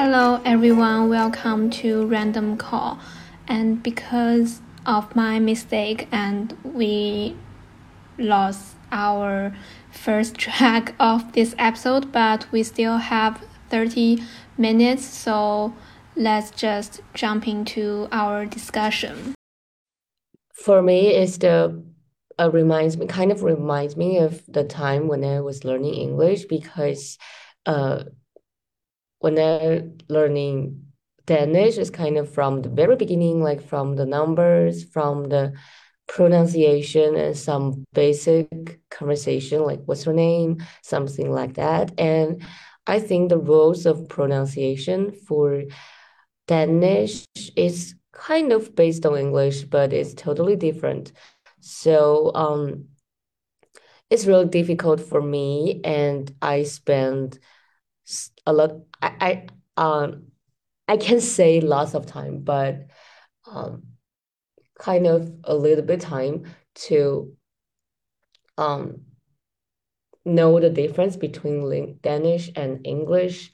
Hello 0.00 0.40
everyone, 0.44 1.08
welcome 1.08 1.70
to 1.70 2.06
Random 2.06 2.56
Call. 2.56 3.00
And 3.48 3.82
because 3.82 4.60
of 4.86 5.16
my 5.16 5.40
mistake 5.40 6.06
and 6.12 6.56
we 6.62 7.34
lost 8.16 8.76
our 8.92 9.56
first 9.90 10.34
track 10.38 10.94
of 11.00 11.32
this 11.32 11.56
episode, 11.58 12.12
but 12.12 12.46
we 12.52 12.62
still 12.62 12.98
have 12.98 13.44
30 13.70 14.22
minutes, 14.56 15.04
so 15.04 15.74
let's 16.14 16.52
just 16.52 17.00
jump 17.12 17.48
into 17.48 18.06
our 18.12 18.46
discussion. 18.46 19.34
For 20.52 20.80
me, 20.80 21.08
it's 21.08 21.38
the 21.38 21.82
uh, 22.38 22.50
reminds 22.52 22.96
me 22.96 23.06
kind 23.08 23.32
of 23.32 23.42
reminds 23.42 23.96
me 23.96 24.18
of 24.18 24.44
the 24.46 24.62
time 24.62 25.08
when 25.08 25.24
I 25.24 25.40
was 25.40 25.64
learning 25.64 25.94
English 25.94 26.44
because 26.44 27.18
uh 27.66 28.04
when 29.20 29.38
I 29.38 29.84
learning 30.08 30.84
Danish 31.26 31.76
is 31.76 31.90
kind 31.90 32.16
of 32.16 32.32
from 32.32 32.62
the 32.62 32.68
very 32.68 32.96
beginning, 32.96 33.42
like 33.42 33.62
from 33.62 33.96
the 33.96 34.06
numbers, 34.06 34.84
from 34.84 35.24
the 35.24 35.52
pronunciation 36.06 37.16
and 37.16 37.36
some 37.36 37.84
basic 37.92 38.80
conversation, 38.90 39.62
like 39.62 39.80
what's 39.84 40.06
your 40.06 40.14
name, 40.14 40.64
something 40.82 41.30
like 41.30 41.54
that. 41.54 41.92
And 41.98 42.42
I 42.86 42.98
think 42.98 43.28
the 43.28 43.38
rules 43.38 43.84
of 43.84 44.08
pronunciation 44.08 45.12
for 45.12 45.64
Danish 46.46 47.26
is 47.54 47.94
kind 48.12 48.52
of 48.52 48.74
based 48.74 49.04
on 49.04 49.18
English, 49.18 49.64
but 49.64 49.92
it's 49.92 50.14
totally 50.14 50.56
different. 50.56 51.12
So 51.60 52.32
um, 52.34 52.86
it's 54.10 54.26
really 54.26 54.46
difficult 54.48 55.00
for 55.00 55.20
me, 55.20 55.82
and 55.84 56.34
I 56.40 56.62
spend 56.62 57.38
a 58.46 58.52
lot. 58.52 58.72
I, 59.02 59.46
I 59.76 59.82
um 59.82 60.28
I 60.86 60.96
can 60.96 61.20
say 61.20 61.60
lots 61.60 61.94
of 61.94 62.06
time, 62.06 62.40
but 62.40 62.86
um 63.46 63.84
kind 64.78 65.06
of 65.06 65.32
a 65.44 65.54
little 65.54 65.84
bit 65.84 66.00
time 66.00 66.44
to 66.74 67.34
um 68.56 69.02
know 70.24 70.60
the 70.60 70.70
difference 70.70 71.16
between 71.16 71.98
Danish 72.02 72.50
and 72.54 72.86
English. 72.86 73.50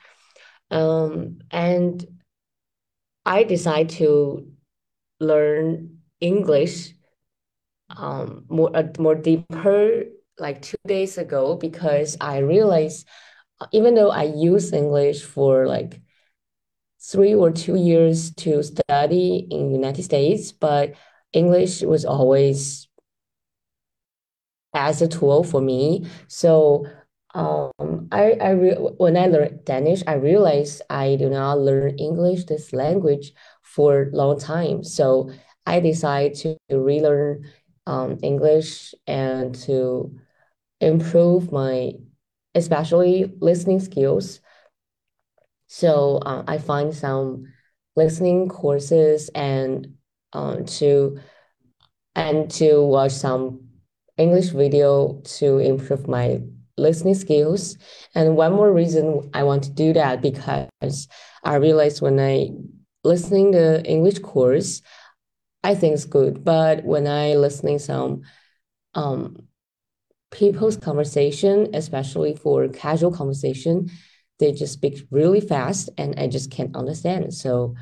Um, 0.71 1.39
and 1.51 2.05
I 3.25 3.45
decide 3.45 3.91
to 3.91 4.47
learn 5.21 6.01
English 6.21 6.95
um 7.97 8.45
more 8.49 8.75
uh, 8.75 8.89
more 8.99 9.15
deeper 9.15 10.05
like 10.39 10.63
two 10.63 10.77
days 10.87 11.19
ago 11.19 11.57
because 11.57 12.17
I 12.21 12.39
realized 12.39 13.07
even 13.73 13.95
though 13.95 14.11
I 14.11 14.25
use 14.25 14.73
English 14.73 15.23
for 15.23 15.67
like 15.67 16.01
three 17.01 17.35
or 17.35 17.51
two 17.51 17.77
years 17.77 18.33
to 18.37 18.63
study 18.63 19.47
in 19.51 19.69
the 19.69 19.75
United 19.75 20.03
States, 20.03 20.53
but 20.53 20.95
English 21.33 21.83
was 21.83 22.05
always 22.05 22.89
as 24.75 25.03
a 25.03 25.09
tool 25.09 25.45
for 25.45 25.61
me. 25.61 26.07
So 26.29 26.87
um, 27.35 28.09
I, 28.13 28.33
I 28.41 28.55
when 28.55 29.17
I 29.17 29.27
learned 29.27 29.65
Danish, 29.65 30.03
I 30.07 30.15
realized 30.15 30.83
I 30.89 31.17
do 31.17 31.29
not 31.29 31.59
learn 31.59 31.99
English, 31.99 32.45
this 32.45 32.73
language, 32.73 33.33
for 33.63 34.03
a 34.03 34.17
long 34.17 34.39
time. 34.39 34.85
So 34.85 35.31
I 35.67 35.81
decided 35.81 36.35
to 36.39 36.57
relearn 36.71 37.51
um, 37.87 38.19
English 38.23 38.95
and 39.07 39.55
to 39.67 40.17
improve 40.81 41.51
my, 41.51 41.93
especially 42.55 43.33
listening 43.41 43.81
skills. 43.81 44.41
So 45.67 46.19
uh, 46.19 46.45
I 46.47 46.59
find 46.59 46.95
some 46.95 47.53
listening 47.97 48.49
courses 48.49 49.31
and 49.35 49.95
um, 50.33 50.65
to 50.67 51.19
and 52.15 52.51
to 52.53 52.83
watch 52.83 53.13
some 53.13 53.61
English 54.17 54.51
video 54.51 55.21
to 55.25 55.59
improve 55.59 56.07
my 56.07 56.41
listening 56.77 57.15
skills. 57.15 57.77
And 58.15 58.37
one 58.37 58.53
more 58.53 58.73
reason 58.73 59.31
I 59.35 59.43
want 59.45 59.65
to 59.65 59.71
do 59.71 59.93
that 59.95 60.23
because 60.23 61.09
I 61.43 61.57
realized 61.57 62.03
when 62.03 62.21
I 62.21 62.51
listening 63.03 63.51
the 63.51 63.83
English 63.85 64.21
course, 64.21 64.83
I 65.63 65.75
think 65.75 65.95
it's 65.95 66.05
good. 66.05 66.45
But 66.45 66.85
when 66.85 67.07
I 67.07 67.35
listening 67.35 67.79
some 67.79 68.23
um 68.95 69.49
people's 70.35 70.77
conversation, 70.77 71.69
especially 71.75 72.35
for 72.35 72.69
casual 72.69 73.13
conversation, 73.13 73.89
they 74.41 74.53
just 74.53 74.73
speak 74.73 75.07
really 75.11 75.41
fast 75.41 75.89
and 75.97 76.19
I 76.19 76.27
just 76.27 76.51
can't 76.51 76.75
understand. 76.75 77.33
So 77.33 77.77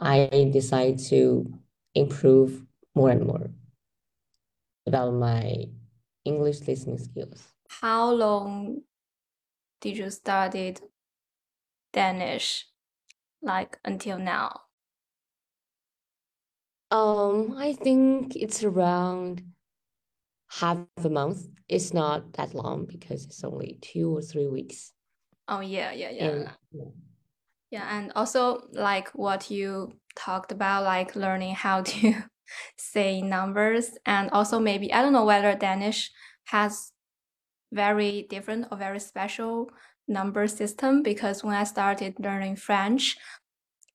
I 0.00 0.50
decide 0.52 0.98
to 1.10 1.46
improve 1.94 2.66
more 2.94 3.10
and 3.10 3.24
more 3.24 3.50
about 4.84 5.14
my 5.14 5.66
English 6.24 6.66
listening 6.66 6.98
skills. 6.98 7.46
How 7.68 8.10
long 8.10 8.82
did 9.80 9.96
you 9.96 10.10
study 10.10 10.76
Danish 11.92 12.66
like 13.40 13.78
until 13.84 14.18
now? 14.18 14.62
Um, 16.90 17.54
I 17.56 17.72
think 17.72 18.34
it's 18.34 18.62
around 18.64 19.42
half 20.60 20.78
a 21.02 21.08
month. 21.08 21.46
It's 21.68 21.94
not 21.94 22.32
that 22.34 22.54
long 22.54 22.86
because 22.86 23.24
it's 23.24 23.42
only 23.44 23.78
two 23.80 24.16
or 24.16 24.22
three 24.22 24.48
weeks. 24.48 24.92
Oh 25.48 25.60
yeah, 25.60 25.92
yeah, 25.92 26.10
yeah. 26.10 26.24
And, 26.24 26.50
yeah. 26.72 26.84
yeah, 27.70 27.98
and 27.98 28.12
also 28.14 28.68
like 28.72 29.08
what 29.10 29.50
you 29.50 29.92
talked 30.14 30.52
about, 30.52 30.84
like 30.84 31.16
learning 31.16 31.54
how 31.54 31.82
to 31.82 32.14
say 32.76 33.22
numbers, 33.22 33.90
and 34.04 34.30
also 34.30 34.58
maybe 34.58 34.92
I 34.92 35.02
don't 35.02 35.12
know 35.12 35.24
whether 35.24 35.54
Danish 35.54 36.10
has 36.44 36.92
very 37.72 38.26
different 38.28 38.66
or 38.70 38.76
very 38.76 39.00
special 39.00 39.70
number 40.06 40.46
system 40.46 41.02
because 41.02 41.42
when 41.42 41.54
I 41.54 41.64
started 41.64 42.16
learning 42.18 42.56
French, 42.56 43.16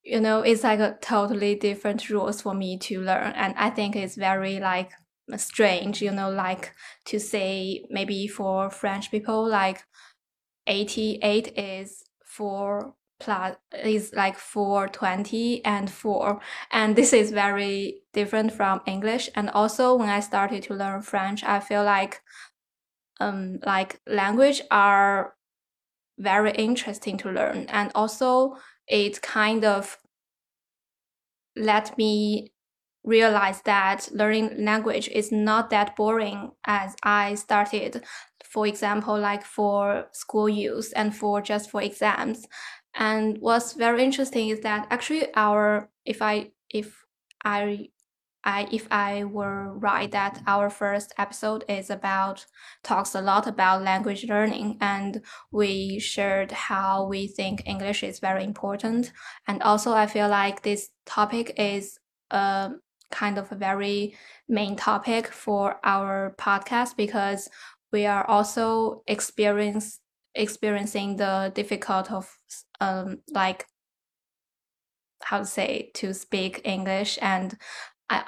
you 0.02 0.20
know, 0.20 0.40
it's 0.40 0.64
like 0.64 0.80
a 0.80 0.98
totally 1.00 1.54
different 1.54 2.10
rules 2.10 2.40
for 2.40 2.54
me 2.54 2.78
to 2.78 3.00
learn. 3.00 3.32
And 3.36 3.54
I 3.56 3.70
think 3.70 3.94
it's 3.94 4.16
very 4.16 4.58
like 4.58 4.90
strange, 5.36 6.00
you 6.02 6.10
know, 6.10 6.30
like 6.30 6.72
to 7.06 7.18
say 7.18 7.84
maybe 7.90 8.28
for 8.28 8.70
French 8.70 9.10
people, 9.10 9.46
like 9.46 9.84
88 10.66 11.58
is 11.58 12.04
four 12.24 12.94
plus 13.20 13.56
is 13.82 14.12
like 14.14 14.38
420 14.38 15.64
and 15.64 15.90
4 15.90 16.40
and 16.70 16.94
this 16.94 17.12
is 17.12 17.32
very 17.32 18.02
different 18.12 18.52
from 18.52 18.80
english. 18.86 19.28
And 19.34 19.50
also 19.50 19.96
when 19.96 20.08
i 20.08 20.20
started 20.20 20.62
to 20.64 20.74
learn 20.74 21.02
french 21.02 21.42
i 21.42 21.58
feel 21.58 21.82
like 21.82 22.20
um 23.18 23.58
like 23.66 24.00
language 24.06 24.62
are 24.70 25.34
very 26.18 26.50
interesting 26.52 27.16
to 27.18 27.30
learn. 27.30 27.66
And 27.68 27.92
also 27.94 28.56
it 28.86 29.22
kind 29.22 29.64
of 29.64 29.98
let 31.56 31.96
me 31.96 32.52
realize 33.08 33.62
that 33.62 34.08
learning 34.12 34.64
language 34.64 35.08
is 35.08 35.32
not 35.32 35.70
that 35.70 35.96
boring 35.96 36.52
as 36.66 36.94
I 37.02 37.34
started. 37.36 38.04
For 38.44 38.66
example, 38.66 39.18
like 39.18 39.44
for 39.44 40.06
school 40.12 40.48
use 40.48 40.92
and 40.92 41.16
for 41.16 41.40
just 41.40 41.70
for 41.70 41.82
exams. 41.82 42.46
And 42.94 43.38
what's 43.40 43.72
very 43.72 44.04
interesting 44.04 44.48
is 44.50 44.60
that 44.60 44.86
actually 44.90 45.26
our 45.34 45.90
if 46.04 46.20
I 46.20 46.50
if 46.70 47.04
I 47.44 47.88
I 48.44 48.68
if 48.70 48.86
I 48.90 49.24
were 49.24 49.74
right 49.78 50.10
that 50.10 50.42
our 50.46 50.70
first 50.70 51.12
episode 51.18 51.64
is 51.68 51.90
about 51.90 52.46
talks 52.84 53.14
a 53.14 53.20
lot 53.20 53.46
about 53.46 53.82
language 53.82 54.24
learning 54.28 54.78
and 54.80 55.22
we 55.50 55.98
shared 55.98 56.52
how 56.52 57.06
we 57.06 57.26
think 57.26 57.62
English 57.66 58.02
is 58.02 58.20
very 58.20 58.44
important 58.44 59.12
and 59.46 59.62
also 59.62 59.92
I 59.92 60.06
feel 60.06 60.28
like 60.28 60.62
this 60.62 60.90
topic 61.04 61.54
is 61.58 61.98
a 62.30 62.70
kind 63.10 63.38
of 63.38 63.50
a 63.52 63.56
very 63.56 64.16
main 64.48 64.76
topic 64.76 65.26
for 65.28 65.78
our 65.84 66.34
podcast 66.38 66.96
because 66.96 67.48
we 67.92 68.06
are 68.06 68.26
also 68.28 69.02
experience 69.06 70.00
experiencing 70.34 71.16
the 71.16 71.50
difficult 71.54 72.12
of 72.12 72.38
um 72.80 73.18
like 73.32 73.66
how 75.22 75.38
to 75.38 75.44
say 75.44 75.90
to 75.94 76.14
speak 76.14 76.60
English 76.64 77.18
and 77.20 77.56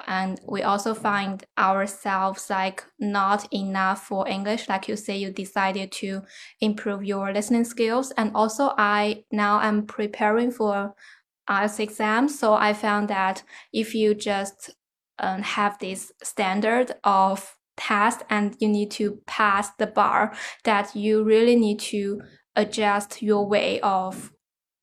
and 0.07 0.39
we 0.47 0.61
also 0.61 0.93
find 0.93 1.43
ourselves 1.57 2.49
like 2.49 2.83
not 2.99 3.51
enough 3.51 4.05
for 4.05 4.27
english. 4.27 4.69
Like 4.69 4.87
you 4.87 4.95
say 4.95 5.17
you 5.17 5.31
decided 5.31 5.91
to 5.93 6.21
improve 6.59 7.03
your 7.03 7.33
listening 7.33 7.63
skills. 7.63 8.11
And 8.11 8.31
also 8.35 8.73
i 8.77 9.23
now 9.31 9.57
i'm 9.57 9.85
preparing 9.85 10.51
for 10.51 10.93
IELTS 11.51 11.79
exam 11.79 12.29
so 12.29 12.53
i 12.53 12.71
found 12.73 13.07
that 13.07 13.43
if 13.73 13.93
you 13.93 14.15
just 14.15 14.71
um, 15.19 15.41
have 15.41 15.77
this 15.79 16.11
standard 16.23 16.93
of 17.03 17.55
test 17.77 18.23
and 18.29 18.55
you 18.59 18.67
need 18.67 18.91
to 18.91 19.19
pass 19.27 19.69
the 19.77 19.87
bar 19.87 20.33
that 20.63 20.95
you 20.95 21.23
really 21.23 21.55
need 21.55 21.79
to 21.79 22.21
adjust 22.55 23.21
your 23.21 23.47
way 23.47 23.79
of 23.81 24.31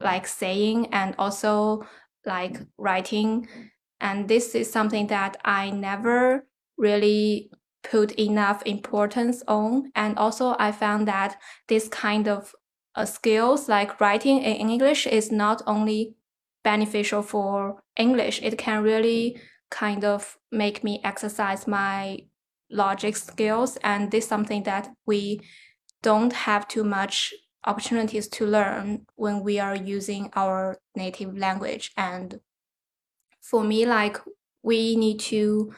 like 0.00 0.26
saying 0.26 0.88
and 0.92 1.14
also 1.18 1.84
like 2.24 2.60
writing. 2.78 3.48
And 4.00 4.28
this 4.28 4.54
is 4.54 4.70
something 4.70 5.08
that 5.08 5.36
I 5.44 5.70
never 5.70 6.46
really 6.76 7.50
put 7.82 8.12
enough 8.12 8.62
importance 8.64 9.42
on. 9.48 9.90
And 9.94 10.16
also 10.16 10.54
I 10.58 10.72
found 10.72 11.08
that 11.08 11.36
this 11.68 11.88
kind 11.88 12.28
of 12.28 12.54
uh, 12.94 13.04
skills 13.04 13.68
like 13.68 14.00
writing 14.00 14.38
in 14.38 14.70
English 14.70 15.06
is 15.06 15.30
not 15.30 15.62
only 15.66 16.14
beneficial 16.64 17.22
for 17.22 17.82
English, 17.96 18.42
it 18.42 18.58
can 18.58 18.82
really 18.82 19.40
kind 19.70 20.04
of 20.04 20.38
make 20.50 20.82
me 20.82 21.00
exercise 21.04 21.66
my 21.66 22.18
logic 22.70 23.16
skills. 23.16 23.78
And 23.82 24.10
this 24.10 24.24
is 24.24 24.28
something 24.28 24.62
that 24.64 24.88
we 25.06 25.40
don't 26.02 26.32
have 26.32 26.68
too 26.68 26.84
much 26.84 27.34
opportunities 27.66 28.28
to 28.28 28.46
learn 28.46 29.06
when 29.16 29.42
we 29.42 29.58
are 29.58 29.74
using 29.74 30.30
our 30.34 30.78
native 30.96 31.36
language. 31.36 31.92
And 31.96 32.40
for 33.40 33.64
me, 33.64 33.86
like 33.86 34.18
we 34.62 34.96
need 34.96 35.20
to 35.20 35.72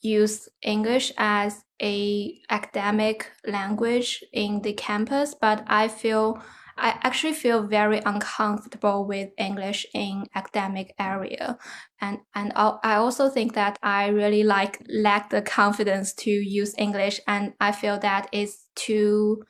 use 0.00 0.48
English 0.62 1.12
as 1.16 1.64
a 1.82 2.38
academic 2.50 3.30
language 3.46 4.22
in 4.32 4.62
the 4.62 4.72
campus, 4.72 5.34
but 5.34 5.64
I 5.66 5.88
feel 5.88 6.42
I 6.76 6.98
actually 7.02 7.34
feel 7.34 7.62
very 7.66 8.00
uncomfortable 8.04 9.06
with 9.06 9.30
English 9.38 9.86
in 9.94 10.26
academic 10.34 10.94
area. 10.98 11.58
And, 12.00 12.18
and 12.34 12.52
I 12.56 12.94
also 12.96 13.28
think 13.28 13.54
that 13.54 13.78
I 13.82 14.08
really 14.08 14.42
like 14.44 14.82
lack 14.88 15.30
the 15.30 15.42
confidence 15.42 16.12
to 16.14 16.30
use 16.30 16.74
English. 16.78 17.20
And 17.26 17.54
I 17.60 17.72
feel 17.72 17.98
that 18.00 18.28
it's 18.32 18.66
too, 18.74 19.44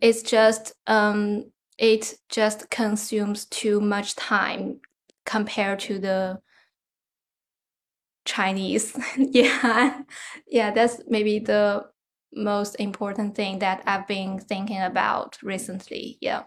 it's 0.00 0.22
just, 0.22 0.74
um, 0.86 1.50
it 1.78 2.14
just 2.28 2.70
consumes 2.70 3.46
too 3.46 3.80
much 3.80 4.16
time 4.16 4.80
compared 5.24 5.80
to 5.80 5.98
the 5.98 6.40
Chinese. 8.24 8.96
yeah. 9.16 10.02
Yeah. 10.46 10.70
That's 10.70 11.00
maybe 11.08 11.38
the 11.38 11.84
most 12.34 12.76
important 12.76 13.34
thing 13.34 13.58
that 13.60 13.82
I've 13.86 14.06
been 14.06 14.38
thinking 14.38 14.80
about 14.80 15.38
recently. 15.42 16.18
Yeah. 16.20 16.44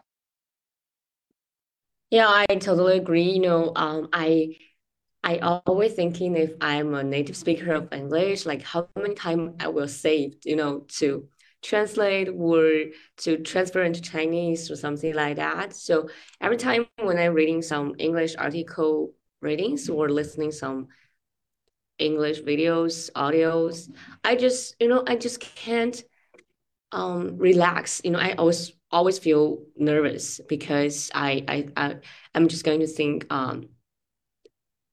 Yeah, 2.11 2.27
I 2.27 2.45
totally 2.55 2.97
agree. 2.97 3.23
You 3.33 3.41
know, 3.41 3.71
um, 3.75 4.09
I 4.13 4.57
I 5.23 5.39
always 5.67 5.93
thinking 5.93 6.35
if 6.37 6.53
I'm 6.61 6.93
a 6.93 7.03
native 7.03 7.37
speaker 7.37 7.73
of 7.73 7.91
English, 7.93 8.45
like 8.45 8.61
how 8.63 8.89
many 8.95 9.15
time 9.15 9.55
I 9.59 9.69
will 9.69 9.87
save, 9.87 10.35
you 10.45 10.55
know, 10.55 10.81
to 10.99 11.27
translate 11.63 12.29
or 12.29 12.85
to 13.17 13.37
transfer 13.39 13.83
into 13.83 14.01
Chinese 14.01 14.71
or 14.71 14.75
something 14.75 15.13
like 15.15 15.37
that. 15.37 15.75
So 15.75 16.09
every 16.41 16.57
time 16.57 16.87
when 17.01 17.17
I'm 17.17 17.33
reading 17.33 17.61
some 17.63 17.95
English 17.99 18.35
article 18.37 19.13
readings 19.41 19.89
or 19.89 20.09
listening 20.09 20.51
some 20.51 20.89
English 21.99 22.41
videos, 22.41 23.11
audios. 23.13 23.89
I 24.23 24.35
just, 24.35 24.75
you 24.79 24.87
know, 24.87 25.03
I 25.07 25.15
just 25.15 25.39
can't 25.39 26.01
um 26.91 27.37
relax. 27.37 28.01
You 28.03 28.11
know, 28.11 28.19
I 28.19 28.33
always 28.33 28.71
always 28.91 29.19
feel 29.19 29.63
nervous 29.75 30.39
because 30.47 31.11
I 31.13 31.43
I, 31.47 31.67
I 31.75 31.95
I'm 32.33 32.47
just 32.47 32.63
going 32.63 32.81
to 32.81 32.87
think 32.87 33.25
um 33.29 33.69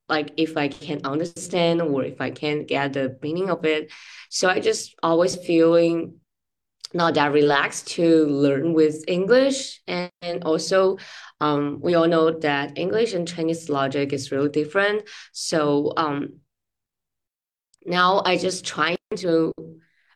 like 0.09 0.31
if 0.37 0.57
I 0.57 0.67
can't 0.67 1.05
understand 1.05 1.81
or 1.81 2.03
if 2.03 2.19
I 2.21 2.29
can't 2.29 2.67
get 2.67 2.93
the 2.93 3.17
meaning 3.21 3.49
of 3.49 3.65
it. 3.65 3.91
So 4.29 4.49
I 4.49 4.59
just 4.59 4.95
always 5.01 5.35
feeling 5.35 6.19
not 6.93 7.15
that 7.15 7.31
relaxed 7.31 7.87
to 7.87 8.25
learn 8.27 8.73
with 8.73 9.03
English. 9.07 9.81
And, 9.87 10.11
and 10.21 10.43
also, 10.43 10.97
um, 11.41 11.79
we 11.81 11.95
all 11.95 12.07
know 12.07 12.31
that 12.39 12.77
English 12.77 13.13
and 13.13 13.27
Chinese 13.27 13.69
logic 13.69 14.13
is 14.13 14.31
really 14.31 14.49
different. 14.49 15.07
So 15.31 15.93
um, 15.97 16.39
now 17.85 18.21
I 18.25 18.37
just 18.37 18.65
trying 18.65 18.97
to 19.17 19.51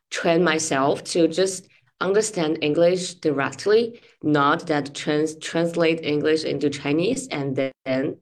train 0.09 0.43
myself 0.43 1.03
to 1.03 1.27
just 1.27 1.67
understand 1.99 2.59
English 2.61 3.15
directly, 3.15 4.01
not 4.21 4.67
that 4.67 4.93
trans 4.93 5.35
translate 5.37 6.01
English 6.03 6.43
into 6.43 6.69
Chinese 6.69 7.27
and 7.29 7.55
then 7.55 8.17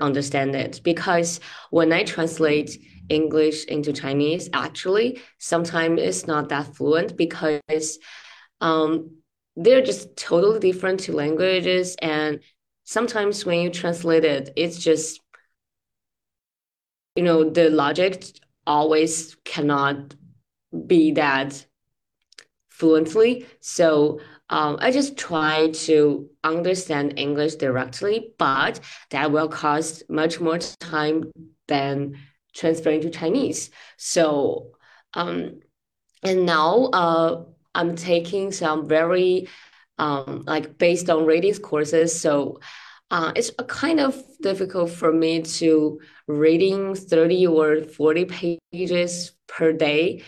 understand 0.00 0.54
it. 0.54 0.80
Because 0.82 1.40
when 1.70 1.92
I 1.92 2.04
translate 2.04 2.78
English 3.08 3.64
into 3.64 3.92
Chinese, 3.92 4.48
actually, 4.52 5.20
sometimes 5.38 6.00
it's 6.00 6.26
not 6.26 6.48
that 6.48 6.74
fluent 6.74 7.16
because 7.16 7.98
um, 8.60 9.16
they're 9.56 9.82
just 9.82 10.16
totally 10.16 10.60
different 10.60 11.00
two 11.00 11.12
languages. 11.12 11.96
And 12.02 12.40
sometimes 12.84 13.44
when 13.44 13.60
you 13.60 13.70
translate 13.70 14.24
it, 14.24 14.50
it's 14.56 14.78
just, 14.78 15.20
you 17.14 17.22
know, 17.22 17.50
the 17.50 17.70
logic 17.70 18.24
always 18.66 19.36
cannot 19.44 20.14
be 20.86 21.12
that 21.12 21.66
fluently. 22.68 23.46
So 23.60 24.20
um, 24.48 24.78
I 24.80 24.90
just 24.90 25.16
try 25.16 25.70
to 25.70 26.28
understand 26.42 27.14
English 27.18 27.56
directly, 27.56 28.32
but 28.38 28.80
that 29.10 29.30
will 29.30 29.48
cost 29.48 30.02
much 30.08 30.40
more 30.40 30.58
time 30.58 31.30
than 31.68 32.16
transferring 32.54 33.02
to 33.02 33.10
Chinese. 33.10 33.70
So, 33.96 34.72
um, 35.14 35.60
and 36.22 36.46
now 36.46 36.86
uh, 36.92 37.44
I'm 37.74 37.96
taking 37.96 38.50
some 38.50 38.88
very 38.88 39.48
um, 39.98 40.44
like 40.46 40.78
based 40.78 41.10
on 41.10 41.26
reading 41.26 41.54
courses. 41.56 42.20
So 42.20 42.60
uh, 43.10 43.32
it's 43.34 43.50
kind 43.68 44.00
of 44.00 44.22
difficult 44.40 44.90
for 44.90 45.12
me 45.12 45.42
to 45.42 46.00
reading 46.28 46.94
30 46.94 47.46
or 47.46 47.82
40 47.82 48.24
pages 48.72 49.32
per 49.48 49.72
day 49.72 50.22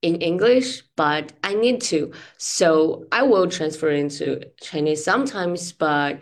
in 0.00 0.16
English, 0.16 0.82
but 0.96 1.32
I 1.44 1.54
need 1.54 1.80
to. 1.82 2.12
So 2.38 3.06
I 3.12 3.22
will 3.22 3.48
transfer 3.48 3.90
into 3.90 4.40
Chinese 4.60 5.04
sometimes, 5.04 5.72
but 5.72 6.20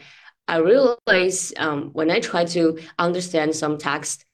I 0.48 0.56
realize 0.56 1.52
um, 1.56 1.90
when 1.92 2.10
I 2.10 2.20
try 2.20 2.44
to 2.46 2.78
understand 2.98 3.54
some 3.54 3.78
text 3.78 4.24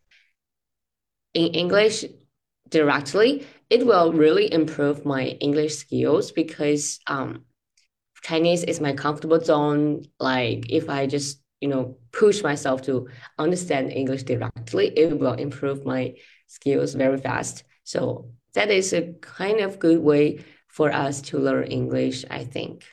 in 1.35 1.49
English 1.49 2.05
directly, 2.71 3.47
it 3.69 3.87
will 3.87 4.13
really 4.13 4.51
improve 4.53 5.05
my 5.05 5.27
English 5.41 5.77
skills 5.77 6.33
because 6.33 6.99
um, 7.07 7.45
Chinese 8.23 8.65
is 8.65 8.81
my 8.81 8.95
comfortable 8.95 9.41
zone. 9.41 10.07
Like 10.19 10.71
if 10.71 10.89
I 10.89 11.07
just 11.07 11.43
you 11.61 11.69
know 11.69 11.97
push 12.13 12.43
myself 12.43 12.83
to 12.83 13.09
understand 13.39 13.91
english 13.91 14.23
directly 14.25 14.89
it 14.89 15.19
will 15.19 15.33
improve 15.33 15.85
my 15.85 16.15
skills 16.47 16.95
very 16.95 17.19
fast. 17.19 17.65
So 17.85 18.31
that 18.55 18.71
is 18.71 18.93
a 18.93 19.15
kind 19.21 19.61
of 19.61 19.79
good 19.79 20.01
way 20.01 20.45
for 20.69 20.93
us 20.93 21.21
to 21.23 21.39
learn 21.39 21.65
english 21.69 22.25
i 22.31 22.45
think. 22.45 22.85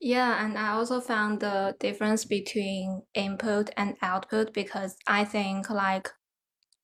Yeah 0.00 0.44
and 0.44 0.56
i 0.58 0.68
also 0.70 1.00
found 1.00 1.40
the 1.40 1.74
difference 1.80 2.24
between 2.24 3.02
input 3.14 3.70
and 3.76 3.96
output 4.02 4.54
because 4.54 4.96
i 5.06 5.24
think 5.24 5.70
like 5.70 6.08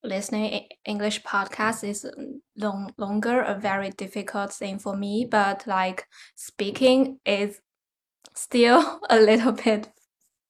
listening 0.03 0.67
english 0.85 1.23
podcast 1.23 1.85
is 1.85 2.05
long, 2.57 2.93
longer 2.99 3.41
a 3.41 3.59
very 3.59 3.91
difficult 3.91 4.53
thing 4.53 4.79
for 4.79 4.97
me 4.97 5.27
but 5.31 5.67
like 5.67 6.07
speaking 6.35 7.19
is 7.25 7.61
still 8.35 9.01
a 9.11 9.19
little 9.21 9.53
bit 9.53 9.94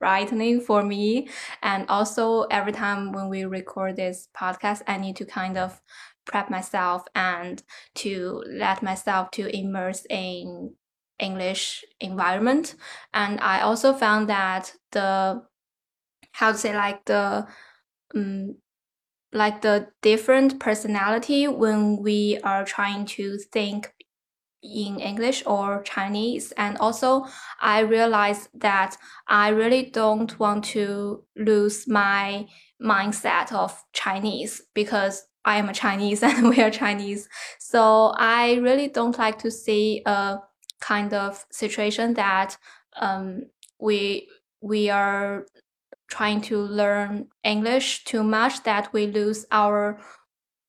frightening 0.05 0.61
for 0.61 0.83
me. 0.83 1.29
And 1.63 1.89
also, 1.89 2.43
every 2.51 2.73
time 2.73 3.13
when 3.13 3.31
we 3.31 3.47
record 3.47 3.97
this 3.97 4.29
podcast, 4.37 4.83
I 4.87 4.99
need 4.99 5.17
to 5.17 5.25
kind 5.25 5.57
of 5.57 5.81
prep 6.27 6.51
myself 6.51 7.05
and 7.15 7.63
to 7.95 8.45
let 8.47 8.83
myself 8.83 9.31
to 9.31 9.49
immerse 9.49 10.05
in 10.11 10.75
English 11.19 11.85
environment. 12.01 12.75
And 13.15 13.41
I 13.41 13.63
also 13.63 13.95
found 13.95 14.29
that 14.29 14.75
the 14.93 15.43
how 16.33 16.53
to 16.53 16.59
say 16.59 16.77
like 16.77 17.03
the 17.07 17.47
um, 18.15 18.57
like 19.33 19.63
the 19.63 19.89
different 20.03 20.61
personality 20.61 21.49
when 21.49 21.97
we 22.03 22.39
are 22.45 22.65
trying 22.65 23.07
to 23.07 23.39
think 23.53 23.93
in 24.65 24.99
English 24.99 25.43
or 25.47 25.83
Chinese. 25.83 26.53
And 26.53 26.79
also, 26.79 27.27
I 27.61 27.81
realized 27.81 28.49
that 28.55 28.97
I 29.29 29.51
really 29.51 29.91
don't 29.91 30.39
want 30.41 30.65
to 30.77 31.23
lose 31.37 31.87
my 31.87 32.47
mindset 32.83 33.53
of 33.53 33.85
Chinese 33.93 34.63
because 34.75 35.27
I 35.45 35.59
am 35.59 35.69
a 35.69 35.75
Chinese 35.75 36.23
and 36.23 36.49
we 36.49 36.61
are 36.63 36.71
Chinese. 36.71 37.29
So 37.59 38.15
I 38.17 38.55
really 38.55 38.89
don't 38.89 39.19
like 39.19 39.39
to 39.41 39.51
see 39.51 40.03
a 40.07 40.39
kind 40.81 41.13
of 41.13 41.45
situation 41.51 42.15
that 42.15 42.57
um, 42.97 43.43
we 43.79 44.29
we 44.61 44.89
are 44.89 45.47
trying 46.09 46.41
to 46.41 46.59
learn 46.59 47.29
English 47.43 48.05
too 48.05 48.23
much 48.23 48.63
that 48.63 48.93
we 48.93 49.07
lose 49.07 49.45
our 49.51 49.99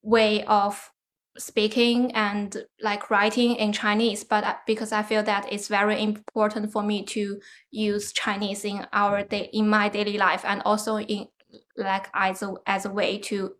way 0.01 0.43
of 0.45 0.91
speaking 1.37 2.11
and 2.13 2.65
like 2.81 3.09
writing 3.09 3.55
in 3.55 3.73
Chinese, 3.73 4.23
but 4.23 4.61
because 4.65 4.91
I 4.91 5.03
feel 5.03 5.23
that 5.23 5.51
it's 5.51 5.67
very 5.67 6.01
important 6.01 6.71
for 6.71 6.83
me 6.83 7.03
to 7.05 7.39
use 7.71 8.13
Chinese 8.13 8.65
in 8.65 8.87
our 8.93 9.23
day 9.23 9.49
in 9.53 9.67
my 9.69 9.89
daily 9.89 10.17
life 10.17 10.43
and 10.45 10.61
also 10.65 10.97
in 10.97 11.27
like 11.77 12.07
as 12.13 12.41
a 12.41 12.53
as 12.65 12.85
a 12.85 12.89
way 12.89 13.17
to 13.17 13.53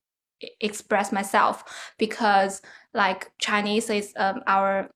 express 0.62 1.12
myself 1.12 1.63
because 1.98 2.62
like 2.94 3.32
Chinese 3.39 3.89
is 3.89 4.13
um, 4.17 4.41
our 4.48 4.89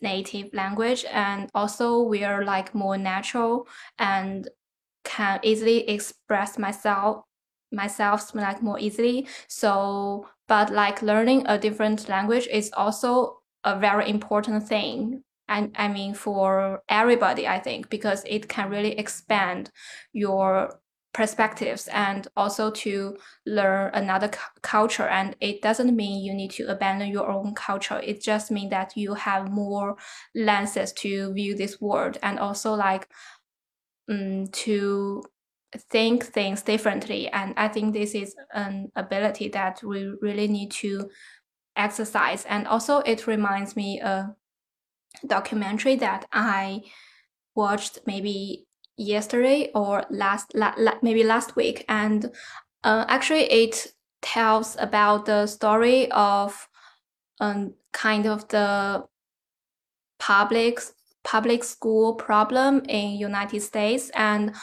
native 0.00 0.52
language 0.54 1.04
and 1.10 1.50
also 1.54 2.02
we 2.02 2.22
are 2.24 2.44
like 2.44 2.74
more 2.74 2.96
natural 2.96 3.66
and 3.98 4.48
can 5.04 5.40
easily 5.42 5.88
express 5.88 6.58
myself 6.58 7.24
myself 7.72 8.34
like 8.34 8.62
more 8.62 8.78
easily. 8.78 9.26
So 9.46 10.26
but 10.48 10.70
like 10.70 11.02
learning 11.02 11.44
a 11.46 11.58
different 11.58 12.08
language 12.08 12.48
is 12.50 12.70
also 12.76 13.40
a 13.64 13.78
very 13.78 14.08
important 14.08 14.66
thing. 14.66 15.22
And 15.48 15.74
I 15.76 15.88
mean 15.88 16.14
for 16.14 16.82
everybody 16.88 17.46
I 17.46 17.58
think 17.58 17.88
because 17.88 18.22
it 18.26 18.48
can 18.48 18.70
really 18.70 18.98
expand 18.98 19.70
your 20.12 20.80
perspectives 21.14 21.88
and 21.88 22.28
also 22.36 22.70
to 22.70 23.16
learn 23.46 23.90
another 23.94 24.30
culture. 24.62 25.08
And 25.08 25.34
it 25.40 25.62
doesn't 25.62 25.96
mean 25.96 26.24
you 26.24 26.34
need 26.34 26.50
to 26.52 26.70
abandon 26.70 27.08
your 27.08 27.28
own 27.28 27.54
culture. 27.54 28.00
It 28.02 28.22
just 28.22 28.50
means 28.50 28.70
that 28.70 28.96
you 28.96 29.14
have 29.14 29.50
more 29.50 29.96
lenses 30.34 30.92
to 30.94 31.32
view 31.32 31.56
this 31.56 31.80
world 31.80 32.18
and 32.22 32.38
also 32.38 32.74
like 32.74 33.08
um, 34.08 34.46
to 34.48 35.22
think 35.90 36.24
things 36.24 36.62
differently 36.62 37.28
and 37.28 37.52
i 37.58 37.68
think 37.68 37.92
this 37.92 38.14
is 38.14 38.34
an 38.54 38.90
ability 38.96 39.48
that 39.48 39.82
we 39.82 40.10
really 40.22 40.48
need 40.48 40.70
to 40.70 41.08
exercise. 41.78 42.44
And 42.46 42.66
also 42.66 42.98
it 42.98 43.26
reminds 43.26 43.76
me 43.76 44.00
a 44.00 44.34
documentary 45.26 45.96
that 45.96 46.26
i 46.32 46.80
watched 47.54 48.00
maybe 48.06 48.66
yesterday 48.96 49.70
or 49.74 50.04
last 50.10 50.54
la, 50.54 50.74
la, 50.76 50.92
maybe 51.02 51.24
last 51.24 51.56
week. 51.56 51.84
And 51.88 52.26
uh, 52.84 53.04
actually 53.08 53.44
it 53.44 53.86
tells 54.20 54.76
about 54.78 55.24
the 55.24 55.46
story 55.46 56.10
of 56.10 56.68
um, 57.40 57.74
kind 57.92 58.26
of 58.26 58.46
the 58.48 59.04
public 60.18 60.80
public 61.24 61.62
school 61.62 62.14
problem 62.14 62.82
in 62.88 63.18
United 63.18 63.60
States. 63.60 64.10
And 64.14 64.54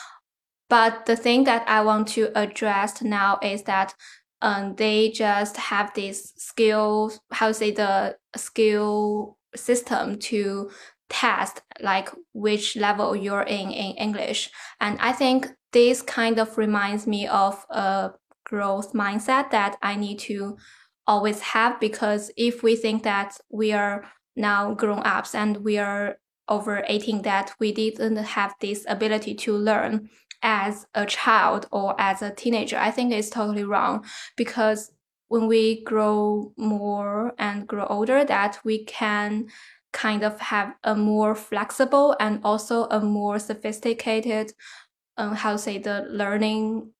but 0.70 1.06
the 1.06 1.16
thing 1.16 1.44
that 1.46 1.68
I 1.68 1.82
want 1.82 2.08
to 2.10 2.32
address 2.38 3.02
now 3.02 3.40
is 3.42 3.64
that 3.64 3.94
um, 4.42 4.76
they 4.76 5.10
just 5.12 5.58
have 5.58 5.94
this 5.94 6.34
skill 6.38 7.12
how 7.32 7.48
to 7.48 7.54
say 7.54 7.72
the 7.72 8.18
skill 8.36 9.38
system 9.56 10.20
to 10.20 10.70
test 11.10 11.62
like 11.82 12.10
which 12.34 12.76
level 12.76 13.16
you're 13.16 13.44
in 13.44 13.72
in 13.72 13.96
English. 13.96 14.50
And 14.80 14.98
I 15.00 15.12
think 15.12 15.48
this 15.72 16.02
kind 16.02 16.40
of 16.40 16.58
reminds 16.58 17.06
me 17.06 17.28
of 17.28 17.66
a 17.70 18.12
growth 18.46 18.94
mindset 18.94 19.52
that 19.52 19.78
I 19.82 19.96
need 19.96 20.20
to 20.20 20.58
always 21.08 21.40
have 21.42 21.80
because 21.80 22.32
if 22.38 22.64
we 22.64 22.76
think 22.76 23.04
that 23.04 23.38
we 23.50 23.72
are 23.72 24.06
now 24.36 24.74
grown 24.74 25.02
ups 25.06 25.36
and 25.36 25.58
we 25.58 25.78
are 25.78 26.18
over 26.48 26.84
18 26.88 27.22
that 27.24 27.54
we 27.60 27.72
didn't 27.72 28.18
have 28.18 28.54
this 28.62 28.86
ability 28.88 29.34
to 29.34 29.56
learn 29.56 30.10
as 30.42 30.86
a 30.94 31.06
child 31.06 31.68
or 31.72 32.00
as 32.00 32.22
a 32.22 32.32
teenager, 32.32 32.78
I 32.78 32.92
think 32.92 33.12
it's 33.12 33.30
totally 33.30 33.64
wrong 33.64 34.06
because 34.36 34.92
when 35.28 35.48
we 35.48 35.84
grow 35.84 36.54
more 36.58 37.34
and 37.38 37.68
grow 37.68 37.86
older 37.88 38.24
that 38.26 38.60
we 38.64 38.86
can 38.86 39.48
kind 39.92 40.24
of 40.24 40.40
have 40.40 40.74
a 40.84 40.96
more 40.96 41.36
flexible 41.36 42.16
and 42.20 42.42
also 42.44 42.86
a 42.86 43.00
more 43.00 43.40
sophisticated, 43.40 44.54
um, 45.18 45.34
how 45.34 45.54
to 45.54 45.58
say 45.58 45.78
the 45.78 46.06
learning 46.10 46.92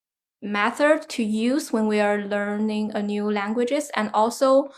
method 0.42 1.08
to 1.08 1.22
use 1.22 1.72
when 1.72 1.86
we 1.86 2.00
are 2.00 2.22
learning 2.22 2.92
a 2.94 3.02
new 3.02 3.30
languages 3.30 3.90
and 3.94 4.10
also 4.12 4.68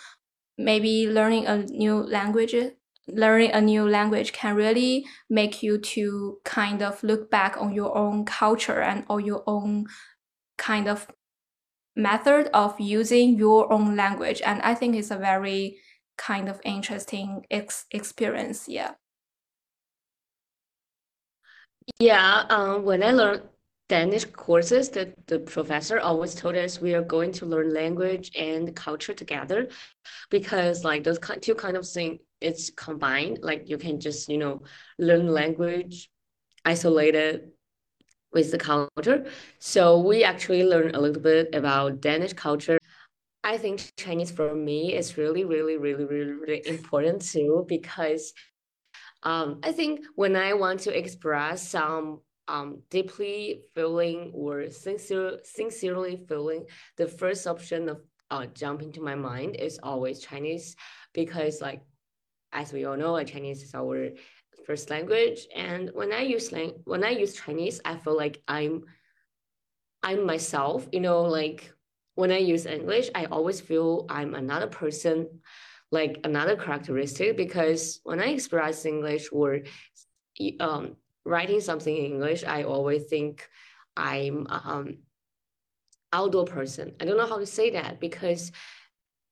maybe 0.56 1.08
learning 1.08 1.46
a 1.46 1.58
new 1.58 1.96
language 1.96 2.54
learning 3.08 3.50
a 3.52 3.60
new 3.60 3.88
language 3.88 4.32
can 4.32 4.54
really 4.54 5.06
make 5.30 5.62
you 5.62 5.78
to 5.78 6.38
kind 6.44 6.82
of 6.82 7.02
look 7.02 7.30
back 7.30 7.56
on 7.60 7.72
your 7.72 7.96
own 7.96 8.24
culture 8.24 8.80
and 8.80 9.04
or 9.08 9.20
your 9.20 9.42
own 9.46 9.86
kind 10.56 10.88
of 10.88 11.06
method 11.96 12.48
of 12.54 12.78
using 12.78 13.36
your 13.36 13.72
own 13.72 13.96
language 13.96 14.40
and 14.44 14.62
i 14.62 14.72
think 14.72 14.94
it's 14.94 15.10
a 15.10 15.16
very 15.16 15.78
kind 16.18 16.48
of 16.48 16.60
interesting 16.64 17.46
ex 17.50 17.86
experience. 17.90 18.68
Yeah. 18.68 18.94
Yeah. 21.98 22.44
Um, 22.50 22.84
when 22.84 23.02
I 23.02 23.12
learned 23.12 23.42
Danish 23.88 24.26
courses, 24.26 24.90
the, 24.90 25.14
the 25.26 25.38
professor 25.38 25.98
always 25.98 26.34
told 26.34 26.56
us 26.56 26.80
we 26.80 26.94
are 26.94 27.02
going 27.02 27.32
to 27.32 27.46
learn 27.46 27.72
language 27.72 28.30
and 28.36 28.74
culture 28.76 29.14
together 29.14 29.68
because 30.30 30.84
like 30.84 31.04
those 31.04 31.18
two 31.40 31.54
kind 31.54 31.76
of 31.76 31.88
things 31.88 32.20
it's 32.40 32.70
combined. 32.70 33.38
Like 33.42 33.68
you 33.68 33.78
can 33.78 33.98
just, 33.98 34.28
you 34.28 34.38
know, 34.38 34.62
learn 34.98 35.28
language 35.28 36.10
isolated 36.64 37.50
with 38.32 38.50
the 38.50 38.58
culture. 38.58 39.26
So 39.58 40.00
we 40.00 40.22
actually 40.22 40.64
learned 40.64 40.94
a 40.94 41.00
little 41.00 41.22
bit 41.22 41.54
about 41.54 42.00
Danish 42.00 42.34
culture 42.34 42.78
I 43.44 43.56
think 43.56 43.92
Chinese 43.96 44.30
for 44.30 44.54
me 44.54 44.94
is 44.94 45.16
really, 45.16 45.44
really, 45.44 45.76
really, 45.76 46.04
really, 46.04 46.32
really 46.32 46.62
important 46.66 47.22
too 47.22 47.64
because 47.68 48.32
um, 49.22 49.60
I 49.62 49.72
think 49.72 50.00
when 50.16 50.36
I 50.36 50.54
want 50.54 50.80
to 50.80 50.96
express 50.96 51.68
some 51.68 52.20
um, 52.48 52.82
deeply 52.90 53.62
feeling 53.74 54.32
or 54.34 54.70
sincere, 54.70 55.38
sincerely 55.44 56.24
feeling, 56.28 56.64
the 56.96 57.06
first 57.06 57.46
option 57.46 57.88
of 57.88 58.00
uh, 58.30 58.46
jump 58.46 58.82
into 58.82 59.00
my 59.00 59.14
mind 59.14 59.56
is 59.56 59.78
always 59.82 60.20
Chinese 60.20 60.76
because 61.12 61.60
like 61.60 61.82
as 62.52 62.72
we 62.72 62.84
all 62.84 62.96
know, 62.96 63.22
Chinese 63.24 63.62
is 63.62 63.74
our 63.74 64.08
first 64.66 64.90
language, 64.90 65.46
and 65.54 65.90
when 65.94 66.12
I 66.12 66.22
use 66.22 66.50
lang- 66.52 66.80
when 66.84 67.04
I 67.04 67.10
use 67.10 67.34
Chinese, 67.34 67.80
I 67.84 67.96
feel 67.96 68.16
like 68.16 68.42
I'm 68.48 68.84
I'm 70.02 70.24
myself, 70.24 70.88
you 70.92 71.00
know, 71.00 71.22
like 71.22 71.72
when 72.14 72.30
I 72.30 72.38
use 72.38 72.66
English, 72.66 73.10
I 73.14 73.26
always 73.26 73.60
feel 73.60 74.06
I'm 74.08 74.34
another 74.34 74.66
person, 74.66 75.40
like 75.90 76.20
another 76.24 76.56
characteristic, 76.56 77.36
because 77.36 78.00
when 78.04 78.20
I 78.20 78.26
express 78.26 78.84
English 78.84 79.28
or 79.32 79.60
um, 80.60 80.96
writing 81.28 81.60
something 81.60 81.94
in 81.96 82.04
English, 82.04 82.44
I 82.44 82.64
always 82.64 83.04
think 83.04 83.48
I'm 83.96 84.46
um 84.50 84.98
outdoor 86.12 86.46
person. 86.46 86.94
I 87.00 87.04
don't 87.04 87.16
know 87.18 87.26
how 87.26 87.38
to 87.38 87.46
say 87.46 87.70
that 87.70 88.00
because 88.00 88.52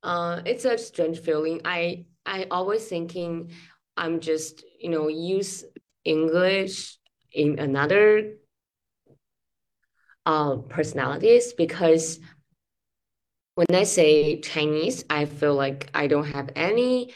uh, 0.02 0.40
it's 0.44 0.64
a 0.64 0.78
strange 0.78 1.18
feeling. 1.20 1.60
I 1.64 2.06
I 2.24 2.46
always 2.50 2.86
thinking 2.86 3.50
I'm 3.96 4.20
just 4.20 4.64
you 4.80 4.90
know 4.90 5.08
use 5.08 5.64
English 6.04 6.98
in 7.32 7.58
another 7.58 8.34
uh, 10.26 10.56
personalities 10.68 11.52
because 11.52 12.20
when 13.54 13.66
I 13.72 13.84
say 13.84 14.40
Chinese, 14.40 15.04
I 15.08 15.24
feel 15.24 15.54
like 15.54 15.90
I 15.94 16.06
don't 16.08 16.26
have 16.26 16.50
any 16.54 17.14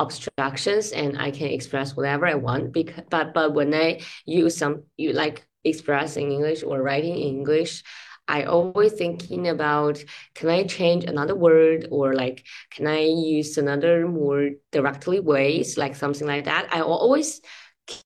obstructions 0.00 0.92
and 0.92 1.18
I 1.18 1.30
can 1.30 1.48
express 1.48 1.96
whatever 1.96 2.26
I 2.26 2.34
want. 2.34 2.72
Because 2.72 3.04
but 3.10 3.34
but 3.34 3.54
when 3.54 3.74
I 3.74 4.00
use 4.26 4.56
some 4.56 4.84
you 4.96 5.12
like 5.12 5.46
express 5.64 6.16
in 6.16 6.30
English 6.32 6.62
or 6.62 6.82
writing 6.82 7.14
in 7.14 7.22
English, 7.38 7.82
I 8.26 8.44
always 8.44 8.92
thinking 8.92 9.48
about 9.48 10.02
can 10.34 10.48
I 10.48 10.64
change 10.64 11.04
another 11.04 11.34
word 11.34 11.88
or 11.90 12.14
like 12.14 12.44
can 12.70 12.86
I 12.86 13.00
use 13.00 13.58
another 13.58 14.06
more 14.06 14.50
directly 14.72 15.20
ways 15.20 15.76
like 15.78 15.96
something 15.96 16.26
like 16.26 16.44
that. 16.44 16.68
I 16.72 16.82
always 16.82 17.40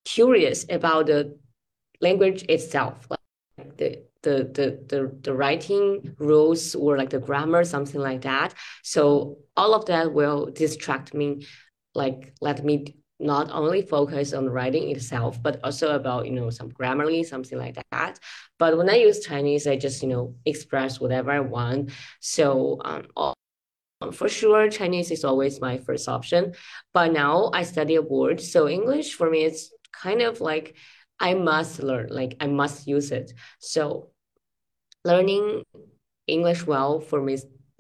curious 0.05 0.65
about 0.71 1.07
the 1.07 1.39
language 2.01 2.45
itself, 2.49 3.07
like 3.11 3.77
the 3.77 4.03
the 4.23 4.51
the 4.55 4.67
the, 4.89 5.19
the 5.23 5.35
writing 5.35 6.15
rules 6.19 6.75
or 6.75 6.97
like 6.97 7.11
the 7.11 7.19
grammar 7.19 7.65
something 7.65 8.01
like 8.01 8.23
that 8.23 8.55
so 8.83 9.39
all 9.57 9.75
of 9.75 9.87
that 9.87 10.13
will 10.13 10.47
distract 10.47 11.13
me 11.13 11.45
like 11.95 12.35
let 12.41 12.65
me 12.65 12.97
not 13.21 13.51
only 13.53 13.83
focus 13.83 14.33
on 14.33 14.49
writing 14.51 14.91
itself 14.91 15.41
but 15.43 15.61
also 15.63 15.95
about 15.95 16.27
you 16.27 16.33
know 16.33 16.51
some 16.51 16.71
grammarly 16.71 17.25
something 17.25 17.59
like 17.59 17.79
that. 17.93 18.19
But 18.59 18.77
when 18.77 18.91
i 18.91 18.97
use 18.97 19.21
chinese 19.25 19.67
i 19.67 19.77
just 19.77 20.03
you 20.03 20.09
know 20.09 20.35
express 20.45 21.01
whatever 21.01 21.31
i 21.31 21.41
want. 21.41 21.91
So 22.21 22.81
um 22.85 23.07
all, 23.17 23.35
for 24.13 24.29
sure 24.29 24.69
chinese 24.71 25.11
is 25.11 25.25
always 25.25 25.61
my 25.61 25.79
first 25.79 26.09
option. 26.09 26.55
But 26.93 27.13
now 27.13 27.51
i 27.55 27.63
study 27.63 27.97
abroad 27.97 28.41
so 28.41 28.69
english 28.69 29.15
for 29.15 29.31
me 29.31 29.45
it's 29.45 29.73
kind 29.93 30.23
of 30.23 30.41
like 30.41 30.77
i 31.21 31.35
must 31.35 31.83
learn 31.83 32.09
like 32.11 32.37
i 32.41 32.47
must 32.47 32.87
use 32.87 33.13
it. 33.13 33.33
So 33.61 34.11
learning 35.05 35.65
English 36.27 36.67
well 36.67 37.01
for 37.01 37.21
me 37.21 37.39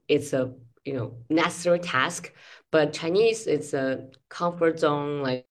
it's 0.08 0.32
a 0.32 0.52
you 0.84 0.94
know 0.94 1.14
necessary 1.30 1.78
task 1.78 2.32
but 2.72 2.92
chinese 2.92 3.46
it's 3.46 3.74
a 3.74 4.08
comfort 4.28 4.80
zone 4.80 5.22
like 5.22 5.46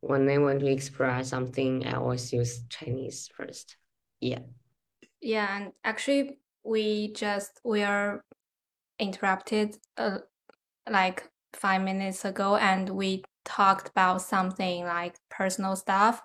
when 0.00 0.28
i 0.28 0.36
want 0.36 0.60
to 0.60 0.66
express 0.66 1.28
something 1.28 1.86
i 1.86 1.92
always 1.94 2.32
use 2.32 2.64
chinese 2.68 3.30
first. 3.34 3.76
Yeah. 4.20 4.40
Yeah 5.20 5.56
and 5.56 5.72
actually 5.84 6.38
we 6.64 7.12
just 7.12 7.60
we 7.64 7.82
are 7.82 8.24
interrupted 8.98 9.76
uh, 9.96 10.18
like 10.90 11.28
five 11.54 11.82
minutes 11.82 12.24
ago 12.24 12.56
and 12.56 12.88
we 12.90 13.24
talked 13.44 13.88
about 13.88 14.22
something 14.22 14.84
like 14.84 15.16
personal 15.30 15.76
stuff 15.76 16.22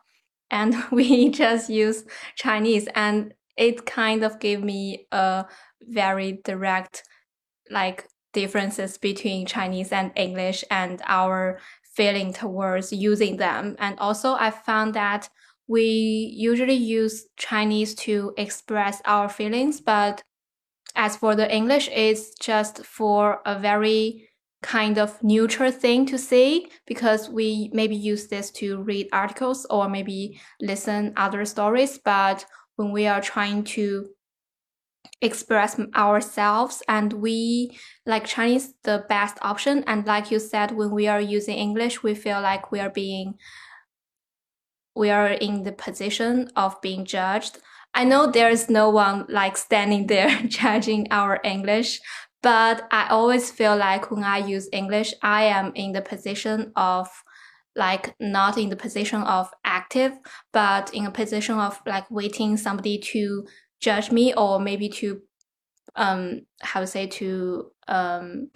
and 0.51 0.75
we 0.91 1.29
just 1.29 1.69
use 1.69 2.03
chinese 2.36 2.88
and 2.95 3.33
it 3.57 3.86
kind 3.86 4.24
of 4.24 4.39
gave 4.39 4.63
me 4.63 5.07
a 5.12 5.45
very 5.81 6.39
direct 6.43 7.03
like 7.69 8.07
differences 8.34 8.98
between 8.98 9.46
Chinese 9.46 9.91
and 9.91 10.12
English 10.15 10.63
and 10.69 11.01
our 11.05 11.60
feeling 11.96 12.34
towards 12.34 12.93
using 12.93 13.38
them. 13.38 13.75
And 13.79 13.98
also 14.00 14.34
I 14.34 14.51
found 14.51 14.93
that 14.93 15.29
we 15.67 15.84
usually 16.36 16.75
use 16.75 17.25
Chinese 17.38 17.96
to 17.96 18.34
express 18.38 19.01
our 19.05 19.27
feelings, 19.27 19.81
but 19.81 20.24
as 20.96 21.17
for 21.17 21.36
the 21.36 21.53
English, 21.53 21.89
it's 21.91 22.34
just 22.39 22.86
for 22.86 23.41
a 23.46 23.57
very 23.60 24.29
kind 24.63 24.98
of 24.98 25.22
neutral 25.22 25.72
thing 25.72 26.05
to 26.07 26.17
say 26.17 26.65
because 26.88 27.29
we 27.29 27.69
maybe 27.74 27.96
use 27.96 28.27
this 28.27 28.50
to 28.50 28.81
read 28.81 29.07
articles 29.12 29.65
or 29.69 29.88
maybe 29.88 30.39
listen 30.62 31.13
other 31.15 31.46
stories. 31.46 32.00
But 32.03 32.46
when 32.75 32.91
we 32.91 33.05
are 33.05 33.22
trying 33.22 33.63
to 33.75 34.10
express 35.21 35.79
ourselves 35.95 36.83
and 36.87 37.13
we 37.13 37.77
like 38.05 38.25
chinese 38.25 38.73
the 38.83 39.05
best 39.09 39.37
option. 39.41 39.83
And 39.87 40.05
like 40.05 40.31
you 40.31 40.39
said 40.39 40.71
when 40.71 40.91
we 40.91 41.07
are 41.07 41.21
using 41.21 41.57
english 41.57 42.03
we 42.03 42.15
feel 42.15 42.41
like 42.41 42.71
we 42.71 42.79
are 42.79 42.89
being 42.89 43.35
we 44.95 45.09
are 45.09 45.27
in 45.27 45.63
the 45.63 45.71
position 45.71 46.49
of 46.55 46.81
being 46.81 47.05
judged. 47.05 47.59
I 47.93 48.03
know 48.03 48.31
there's 48.31 48.67
no 48.67 48.89
one 48.89 49.25
like 49.29 49.57
standing 49.57 50.07
there 50.07 50.29
judging 50.47 51.07
our 51.11 51.39
english 51.43 51.99
but 52.41 52.87
i 52.91 53.07
always 53.09 53.51
feel 53.51 53.75
like 53.75 54.11
when 54.11 54.23
i 54.23 54.37
use 54.37 54.69
english 54.71 55.13
i 55.21 55.43
am 55.43 55.71
in 55.75 55.91
the 55.91 56.01
position 56.01 56.71
of 56.75 57.07
like 57.75 58.15
not 58.19 58.57
in 58.57 58.69
the 58.69 58.75
position 58.75 59.21
of 59.21 59.49
active 59.63 60.13
but 60.51 60.93
in 60.93 61.05
a 61.05 61.11
position 61.11 61.57
of 61.59 61.79
like 61.85 62.09
waiting 62.09 62.57
somebody 62.57 62.97
to 62.99 63.45
judge 63.79 64.12
me 64.12 64.34
or 64.34 64.60
maybe 64.60 64.89
to 64.89 65.22
um 65.96 66.41
how 66.62 66.79
to 66.79 66.88
say 66.88 67.07
to 67.07 67.72
um 67.88 68.50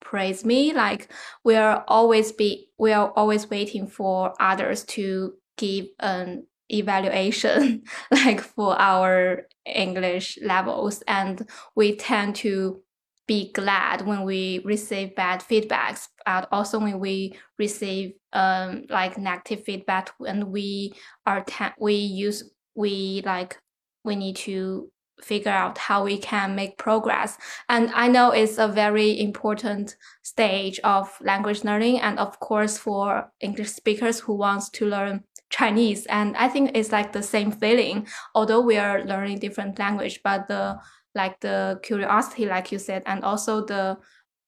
praise 0.00 0.44
me 0.44 0.72
like 0.72 1.12
we 1.44 1.54
are 1.54 1.84
always 1.88 2.32
be 2.32 2.68
we 2.78 2.92
are 2.92 3.12
always 3.16 3.48
waiting 3.50 3.86
for 3.86 4.34
others 4.40 4.84
to 4.84 5.34
give 5.56 5.86
an 6.00 6.44
evaluation 6.70 7.82
like 8.10 8.40
for 8.40 8.80
our 8.80 9.46
english 9.66 10.38
levels. 10.42 11.02
And 11.06 11.46
we 11.74 11.96
tend 11.96 12.36
to 12.36 12.82
be 13.26 13.52
glad 13.52 14.04
when 14.06 14.24
we 14.24 14.60
receive 14.64 15.14
bad 15.14 15.40
feedbacks 15.40 16.08
but 16.26 16.48
also 16.50 16.80
when 16.80 16.98
we 16.98 17.38
receive 17.58 18.12
um 18.32 18.84
like 18.88 19.18
negative 19.18 19.64
feedback 19.64 20.10
and 20.26 20.44
we 20.44 20.92
are 21.26 21.44
we 21.78 21.94
use 21.94 22.50
we 22.74 23.22
like 23.24 23.56
we 24.04 24.16
need 24.16 24.36
to 24.36 24.90
figure 25.22 25.52
out 25.52 25.76
how 25.76 26.04
we 26.04 26.16
can 26.18 26.54
make 26.54 26.78
progress. 26.78 27.36
And 27.68 27.90
I 27.94 28.08
know 28.08 28.30
it's 28.30 28.58
a 28.58 28.68
very 28.68 29.20
important 29.20 29.96
stage 30.22 30.80
of 30.82 31.10
language 31.20 31.64
learning. 31.64 32.00
And 32.00 32.18
of 32.18 32.40
course, 32.40 32.78
for 32.78 33.30
English 33.40 33.70
speakers 33.70 34.20
who 34.20 34.34
wants 34.34 34.70
to 34.70 34.86
learn 34.86 35.24
Chinese. 35.50 36.06
And 36.06 36.36
I 36.36 36.48
think 36.48 36.70
it's 36.74 36.92
like 36.92 37.12
the 37.12 37.22
same 37.22 37.52
feeling, 37.52 38.06
although 38.34 38.60
we 38.60 38.78
are 38.78 39.04
learning 39.04 39.40
different 39.40 39.78
language, 39.78 40.20
but 40.22 40.48
the 40.48 40.78
like 41.14 41.40
the 41.40 41.80
curiosity, 41.82 42.46
like 42.46 42.70
you 42.70 42.78
said, 42.78 43.02
and 43.04 43.24
also 43.24 43.64
the 43.64 43.98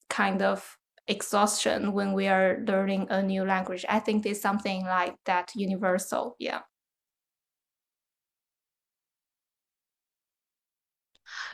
kind 0.08 0.42
of 0.42 0.78
exhaustion 1.08 1.92
when 1.92 2.12
we 2.12 2.28
are 2.28 2.62
learning 2.66 3.08
a 3.10 3.20
new 3.20 3.44
language. 3.44 3.84
I 3.88 3.98
think 3.98 4.22
there's 4.22 4.40
something 4.40 4.84
like 4.84 5.16
that 5.24 5.50
universal. 5.56 6.36
Yeah. 6.38 6.60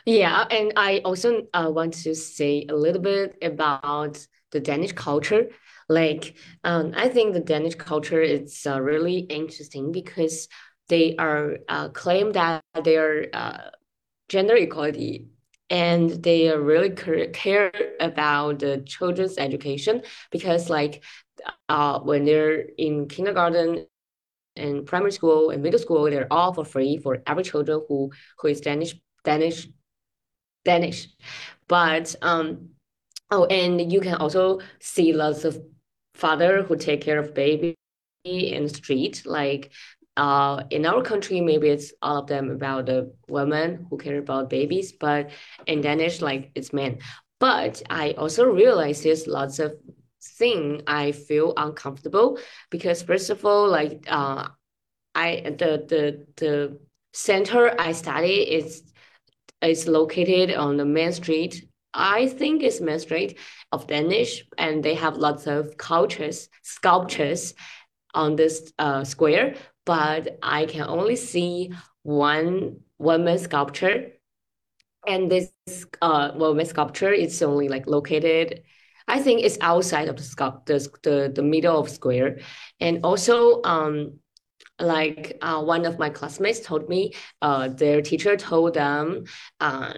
Yeah, 0.05 0.45
and 0.49 0.73
I 0.75 0.99
also 1.05 1.43
uh, 1.53 1.69
want 1.73 1.93
to 2.03 2.15
say 2.15 2.65
a 2.69 2.75
little 2.75 3.01
bit 3.01 3.37
about 3.41 4.25
the 4.51 4.59
Danish 4.59 4.93
culture. 4.93 5.49
Like, 5.87 6.35
um, 6.63 6.93
I 6.95 7.09
think 7.09 7.33
the 7.33 7.39
Danish 7.39 7.75
culture 7.75 8.21
is 8.21 8.65
uh, 8.67 8.81
really 8.81 9.19
interesting 9.19 9.91
because 9.91 10.47
they 10.87 11.15
are 11.17 11.57
uh, 11.67 11.89
claim 11.89 12.31
that 12.33 12.63
they 12.83 12.97
are 12.97 13.25
uh, 13.33 13.57
gender 14.29 14.55
equality 14.55 15.27
and 15.69 16.09
they 16.23 16.49
are 16.51 16.61
really 16.61 16.91
care 16.91 17.71
about 17.99 18.59
the 18.59 18.83
children's 18.87 19.37
education 19.37 20.03
because 20.31 20.69
like 20.69 21.03
uh, 21.69 21.99
when 21.99 22.25
they're 22.25 22.61
in 22.77 23.07
kindergarten 23.07 23.85
and 24.55 24.85
primary 24.85 25.11
school 25.11 25.49
and 25.51 25.63
middle 25.63 25.79
school 25.79 26.03
they're 26.09 26.31
all 26.31 26.53
for 26.53 26.65
free 26.65 26.97
for 26.97 27.21
every 27.27 27.43
children 27.43 27.81
who 27.87 28.11
who 28.39 28.47
is 28.47 28.61
danish 28.61 28.95
danish 29.23 29.67
Danish. 30.65 31.07
But 31.67 32.15
um, 32.21 32.69
oh, 33.31 33.45
and 33.45 33.91
you 33.91 34.01
can 34.01 34.15
also 34.15 34.59
see 34.79 35.13
lots 35.13 35.45
of 35.45 35.61
father 36.15 36.63
who 36.63 36.75
take 36.75 37.01
care 37.01 37.19
of 37.19 37.33
baby 37.33 37.77
in 38.25 38.63
the 38.63 38.69
street. 38.69 39.23
Like 39.25 39.71
uh, 40.17 40.63
in 40.69 40.85
our 40.85 41.01
country, 41.01 41.41
maybe 41.41 41.69
it's 41.69 41.93
all 42.01 42.17
of 42.17 42.27
them 42.27 42.49
about 42.49 42.87
the 42.87 43.13
women 43.27 43.87
who 43.89 43.97
care 43.97 44.17
about 44.17 44.49
babies, 44.49 44.91
but 44.91 45.29
in 45.65 45.81
Danish, 45.81 46.21
like 46.21 46.51
it's 46.55 46.73
men. 46.73 46.99
But 47.39 47.81
I 47.89 48.11
also 48.11 48.43
realize 48.45 49.01
there's 49.01 49.27
lots 49.27 49.59
of 49.59 49.73
thing 50.21 50.81
I 50.87 51.13
feel 51.13 51.53
uncomfortable 51.55 52.37
because 52.69 53.01
first 53.01 53.29
of 53.29 53.45
all, 53.45 53.69
like 53.69 54.05
uh, 54.07 54.49
I 55.15 55.41
the 55.45 55.85
the 55.87 56.25
the 56.35 56.79
center 57.13 57.73
I 57.79 57.93
study 57.93 58.41
is 58.41 58.88
is 59.61 59.87
located 59.87 60.55
on 60.55 60.77
the 60.77 60.85
main 60.85 61.11
street. 61.11 61.65
I 61.93 62.27
think 62.27 62.63
it's 62.63 62.81
main 62.81 62.99
street 62.99 63.37
of 63.71 63.87
Danish, 63.87 64.45
and 64.57 64.83
they 64.83 64.95
have 64.95 65.17
lots 65.17 65.47
of 65.47 65.77
cultures, 65.77 66.49
sculptures 66.61 67.53
on 68.13 68.35
this 68.35 68.71
uh, 68.79 69.03
square. 69.03 69.55
But 69.85 70.37
I 70.43 70.65
can 70.65 70.83
only 70.87 71.15
see 71.15 71.71
one 72.03 72.81
woman 72.99 73.37
sculpture, 73.39 74.11
and 75.07 75.31
this 75.31 75.51
uh 76.01 76.31
woman 76.35 76.65
sculpture 76.65 77.11
is 77.11 77.41
only 77.41 77.69
like 77.69 77.87
located. 77.87 78.63
I 79.07 79.19
think 79.19 79.41
it's 79.41 79.57
outside 79.61 80.07
of 80.07 80.17
the 80.17 80.61
the, 80.65 80.89
the 81.01 81.31
the 81.35 81.43
middle 81.43 81.79
of 81.79 81.89
square, 81.89 82.39
and 82.79 82.99
also 83.03 83.61
um 83.63 84.19
like 84.79 85.37
uh, 85.41 85.61
one 85.61 85.85
of 85.85 85.99
my 85.99 86.09
classmates 86.09 86.59
told 86.59 86.89
me 86.89 87.13
uh, 87.41 87.67
their 87.69 88.01
teacher 88.01 88.35
told 88.37 88.73
them 88.73 89.25
uh, 89.59 89.93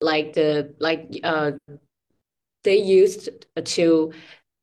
like 0.00 0.32
the 0.34 0.74
like 0.78 1.08
uh, 1.24 1.52
they 2.64 2.76
used 2.76 3.28
to 3.64 4.12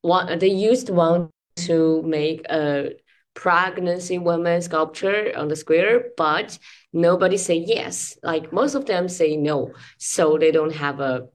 want 0.04 0.39
they 0.39 0.50
used 0.50 0.89
one 0.89 1.30
to 1.56 2.02
make 2.04 2.45
a 2.50 2.91
pregnancy 3.34 4.17
woman 4.17 4.62
sculpture 4.62 5.32
on 5.36 5.48
the 5.48 5.56
square 5.56 6.06
but 6.17 6.58
nobody 6.93 7.38
say 7.38 7.56
yes. 7.56 8.17
Like 8.24 8.54
most 8.54 8.76
of 8.76 8.86
them 8.86 9.10
say 9.10 9.36
no. 9.36 9.74
So 9.98 10.38
they 10.38 10.52
don't 10.52 10.74
have 10.76 11.00
a 11.00 11.28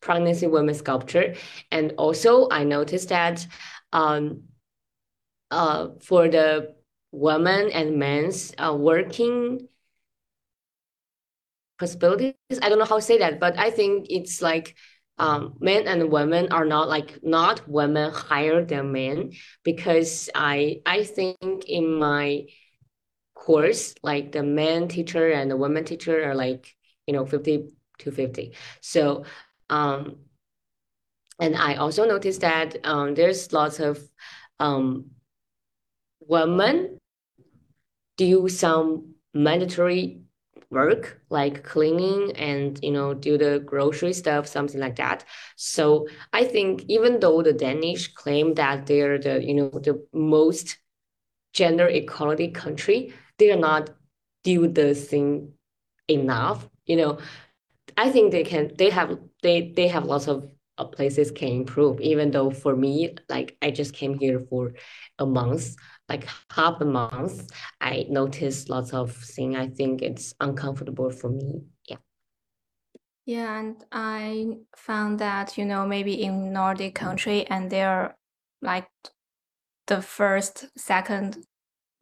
pregnancy 0.00 0.46
woman 0.46 0.74
sculpture. 0.74 1.34
And 1.70 1.92
also 1.98 2.48
i 2.50 2.64
noticed 2.64 3.08
that 3.10 3.46
um 3.92 4.42
uh, 5.54 5.88
for 6.02 6.28
the 6.28 6.74
women 7.12 7.70
and 7.70 7.96
men's 7.98 8.52
uh, 8.58 8.74
working 8.74 9.68
possibilities. 11.78 12.34
I 12.62 12.68
don't 12.68 12.78
know 12.78 12.84
how 12.84 12.96
to 12.96 13.02
say 13.02 13.18
that, 13.18 13.40
but 13.40 13.58
I 13.58 13.70
think 13.70 14.06
it's 14.10 14.42
like 14.42 14.76
um, 15.18 15.54
men 15.60 15.86
and 15.86 16.10
women 16.10 16.52
are 16.52 16.64
not 16.64 16.88
like 16.88 17.22
not 17.22 17.68
women 17.68 18.10
higher 18.12 18.64
than 18.64 18.92
men 18.92 19.32
because 19.62 20.28
I 20.34 20.80
I 20.86 21.04
think 21.04 21.64
in 21.66 21.98
my 21.98 22.46
course 23.34 23.94
like 24.02 24.32
the 24.32 24.42
men 24.42 24.88
teacher 24.88 25.30
and 25.30 25.50
the 25.50 25.56
women 25.56 25.84
teacher 25.84 26.24
are 26.30 26.34
like 26.34 26.74
you 27.06 27.14
know 27.14 27.26
50 27.26 27.68
to 27.98 28.10
50 28.12 28.54
so 28.80 29.24
um 29.70 30.16
and 31.40 31.56
I 31.56 31.74
also 31.74 32.04
noticed 32.06 32.40
that 32.42 32.76
um 32.84 33.14
there's 33.14 33.52
lots 33.52 33.80
of 33.80 34.00
um 34.60 35.10
women 36.28 36.98
do 38.16 38.48
some 38.48 39.14
mandatory 39.32 40.20
work 40.70 41.20
like 41.30 41.62
cleaning 41.62 42.32
and 42.36 42.80
you 42.82 42.90
know 42.90 43.14
do 43.14 43.38
the 43.38 43.60
grocery 43.64 44.12
stuff 44.12 44.46
something 44.46 44.80
like 44.80 44.96
that? 44.96 45.24
So 45.56 46.08
i 46.32 46.44
think 46.44 46.84
even 46.88 47.20
though 47.20 47.42
the 47.42 47.52
danish 47.52 48.12
claim 48.14 48.54
that 48.54 48.86
they're 48.86 49.18
the 49.18 49.42
you 49.42 49.54
know 49.54 49.68
the 49.70 50.04
most 50.12 50.78
gender 51.52 51.86
equality 51.86 52.48
country 52.48 53.12
they're 53.38 53.56
not 53.56 53.90
do 54.42 54.66
the 54.68 54.94
thing 54.94 55.52
enough 56.08 56.68
you 56.86 56.96
know? 56.96 57.18
I 57.96 58.10
think 58.10 58.32
they 58.32 58.42
can 58.44 58.72
they 58.76 58.90
have 58.90 59.18
they 59.42 59.72
they 59.76 59.88
have 59.88 60.04
lots 60.04 60.26
of 60.28 60.50
places 60.82 61.30
can 61.30 61.48
improve 61.48 62.00
even 62.00 62.30
though 62.30 62.50
for 62.50 62.74
me 62.74 63.14
like 63.28 63.56
i 63.62 63.70
just 63.70 63.94
came 63.94 64.18
here 64.18 64.40
for 64.50 64.72
a 65.20 65.26
month 65.26 65.76
like 66.08 66.28
half 66.50 66.80
a 66.80 66.84
month, 66.84 67.50
I 67.80 68.06
noticed 68.08 68.68
lots 68.68 68.92
of 68.92 69.12
things. 69.12 69.56
I 69.56 69.68
think 69.68 70.02
it's 70.02 70.34
uncomfortable 70.40 71.10
for 71.10 71.30
me. 71.30 71.62
Yeah. 71.88 71.96
Yeah, 73.26 73.58
and 73.58 73.84
I 73.90 74.58
found 74.76 75.18
that, 75.20 75.56
you 75.56 75.64
know, 75.64 75.86
maybe 75.86 76.22
in 76.22 76.52
Nordic 76.52 76.92
mm. 76.92 76.96
country 76.96 77.46
and 77.46 77.70
they're 77.70 78.16
like 78.60 78.88
the 79.86 80.02
first, 80.02 80.66
second, 80.76 81.46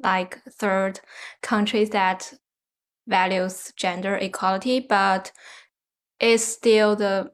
like 0.01 0.43
third 0.51 1.01
countries 1.43 1.91
that 1.91 2.35
values 3.07 3.73
gender 3.77 4.17
equality, 4.17 4.81
but 4.81 5.31
it's 6.19 6.45
still 6.45 6.97
the 6.97 7.31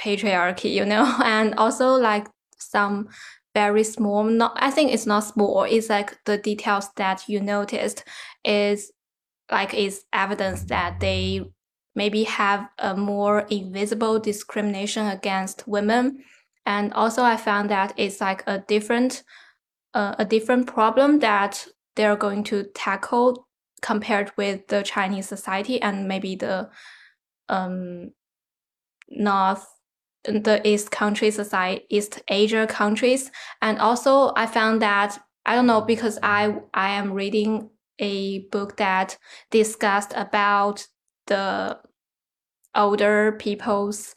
patriarchy, 0.00 0.72
you 0.72 0.84
know, 0.84 1.16
and 1.24 1.54
also 1.56 1.94
like 1.94 2.28
some 2.58 3.08
very 3.54 3.84
small. 3.84 4.24
Not, 4.24 4.56
I 4.56 4.70
think 4.70 4.92
it's 4.92 5.06
not 5.06 5.20
small. 5.20 5.64
It's 5.64 5.88
like 5.88 6.16
the 6.24 6.38
details 6.38 6.88
that 6.96 7.28
you 7.28 7.40
noticed 7.40 8.04
is 8.44 8.92
like 9.50 9.74
is 9.74 10.04
evidence 10.12 10.64
that 10.64 11.00
they 11.00 11.42
maybe 11.94 12.22
have 12.24 12.68
a 12.78 12.96
more 12.96 13.40
invisible 13.50 14.20
discrimination 14.20 15.06
against 15.08 15.66
women. 15.66 16.22
And 16.66 16.92
also, 16.92 17.22
I 17.22 17.36
found 17.36 17.70
that 17.70 17.92
it's 17.96 18.20
like 18.20 18.44
a 18.46 18.60
different, 18.60 19.24
uh, 19.94 20.14
a 20.18 20.24
different 20.24 20.66
problem 20.66 21.18
that 21.18 21.66
they're 21.96 22.16
going 22.16 22.44
to 22.44 22.64
tackle 22.74 23.48
compared 23.82 24.30
with 24.36 24.68
the 24.68 24.82
Chinese 24.82 25.26
society 25.26 25.80
and 25.82 26.06
maybe 26.06 26.36
the 26.36 26.70
um, 27.48 28.12
North 29.08 29.66
the 30.24 30.60
East 30.66 30.90
countries, 30.90 31.36
society, 31.36 31.84
East 31.88 32.22
Asia 32.28 32.66
countries. 32.66 33.30
And 33.62 33.78
also 33.78 34.32
I 34.36 34.46
found 34.46 34.82
that, 34.82 35.18
I 35.46 35.54
don't 35.54 35.66
know, 35.66 35.80
because 35.80 36.18
I, 36.22 36.56
I 36.74 36.90
am 36.90 37.12
reading 37.12 37.70
a 37.98 38.40
book 38.50 38.76
that 38.76 39.16
discussed 39.50 40.12
about 40.16 40.86
the 41.26 41.78
older 42.74 43.32
people's, 43.38 44.14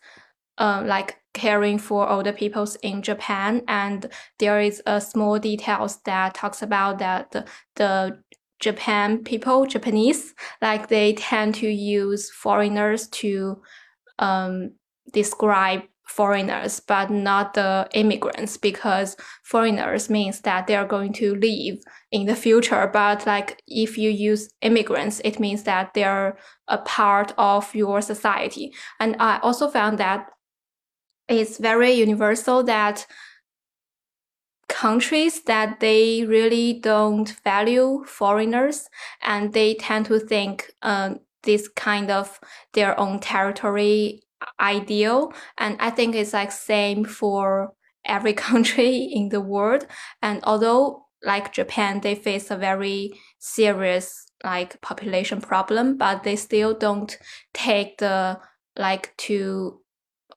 uh, 0.57 0.83
like 0.85 1.17
caring 1.33 1.77
for 1.77 2.07
older 2.09 2.31
peoples 2.33 2.75
in 2.77 3.01
Japan. 3.01 3.63
And 3.67 4.09
there 4.39 4.61
is 4.61 4.81
a 4.85 5.01
small 5.01 5.39
details 5.39 6.01
that 6.03 6.35
talks 6.35 6.61
about 6.61 6.99
that 6.99 7.31
the, 7.31 7.45
the 7.75 8.19
Japan 8.59 9.23
people, 9.23 9.65
Japanese, 9.65 10.33
like 10.61 10.87
they 10.87 11.13
tend 11.13 11.55
to 11.55 11.67
use 11.67 12.29
foreigners 12.29 13.07
to 13.09 13.61
um, 14.19 14.71
describe 15.11 15.81
foreigners, 16.07 16.79
but 16.79 17.09
not 17.09 17.53
the 17.53 17.87
immigrants, 17.93 18.57
because 18.57 19.15
foreigners 19.43 20.09
means 20.09 20.41
that 20.41 20.67
they 20.67 20.75
are 20.75 20.87
going 20.87 21.13
to 21.13 21.35
leave 21.35 21.81
in 22.11 22.25
the 22.25 22.35
future. 22.35 22.89
But 22.91 23.25
like 23.25 23.61
if 23.67 23.97
you 23.97 24.09
use 24.09 24.49
immigrants, 24.61 25.21
it 25.23 25.39
means 25.39 25.63
that 25.63 25.93
they're 25.93 26.37
a 26.67 26.77
part 26.79 27.33
of 27.37 27.73
your 27.73 28.01
society. 28.01 28.73
And 28.99 29.15
I 29.19 29.39
also 29.39 29.69
found 29.69 29.97
that 29.99 30.29
it's 31.27 31.57
very 31.57 31.93
universal 31.93 32.63
that 32.63 33.05
countries 34.67 35.43
that 35.43 35.79
they 35.79 36.25
really 36.25 36.73
don't 36.73 37.29
value 37.43 38.03
foreigners 38.05 38.89
and 39.21 39.53
they 39.53 39.75
tend 39.75 40.05
to 40.07 40.19
think 40.19 40.71
uh, 40.81 41.11
this 41.43 41.67
kind 41.67 42.09
of 42.09 42.39
their 42.73 42.99
own 42.99 43.19
territory 43.19 44.22
ideal. 44.59 45.33
And 45.57 45.77
I 45.79 45.89
think 45.89 46.15
it's 46.15 46.33
like 46.33 46.51
same 46.51 47.05
for 47.05 47.73
every 48.05 48.33
country 48.47 48.97
in 48.97 49.29
the 49.29 49.41
world. 49.41 49.85
And 50.21 50.39
although 50.43 51.05
like 51.23 51.53
Japan, 51.53 52.01
they 52.01 52.15
face 52.15 52.51
a 52.51 52.57
very 52.57 53.11
serious 53.39 54.25
like 54.43 54.81
population 54.81 55.39
problem, 55.41 55.97
but 55.97 56.23
they 56.23 56.35
still 56.35 56.73
don't 56.73 57.17
take 57.53 57.97
the 57.99 58.39
like 58.75 59.15
to 59.17 59.79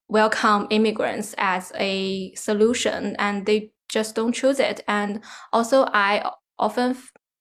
welcome 0.09 0.67
immigrants 0.71 1.35
as 1.39 1.73
a 1.77 2.33
solution 2.35 3.17
and 3.19 3.47
they 3.47 3.71
just 3.89 4.15
don't 4.15 4.33
choose 4.33 4.61
it. 4.61 4.83
And 4.89 5.23
also 5.53 5.87
I 5.93 6.31
often 6.59 6.97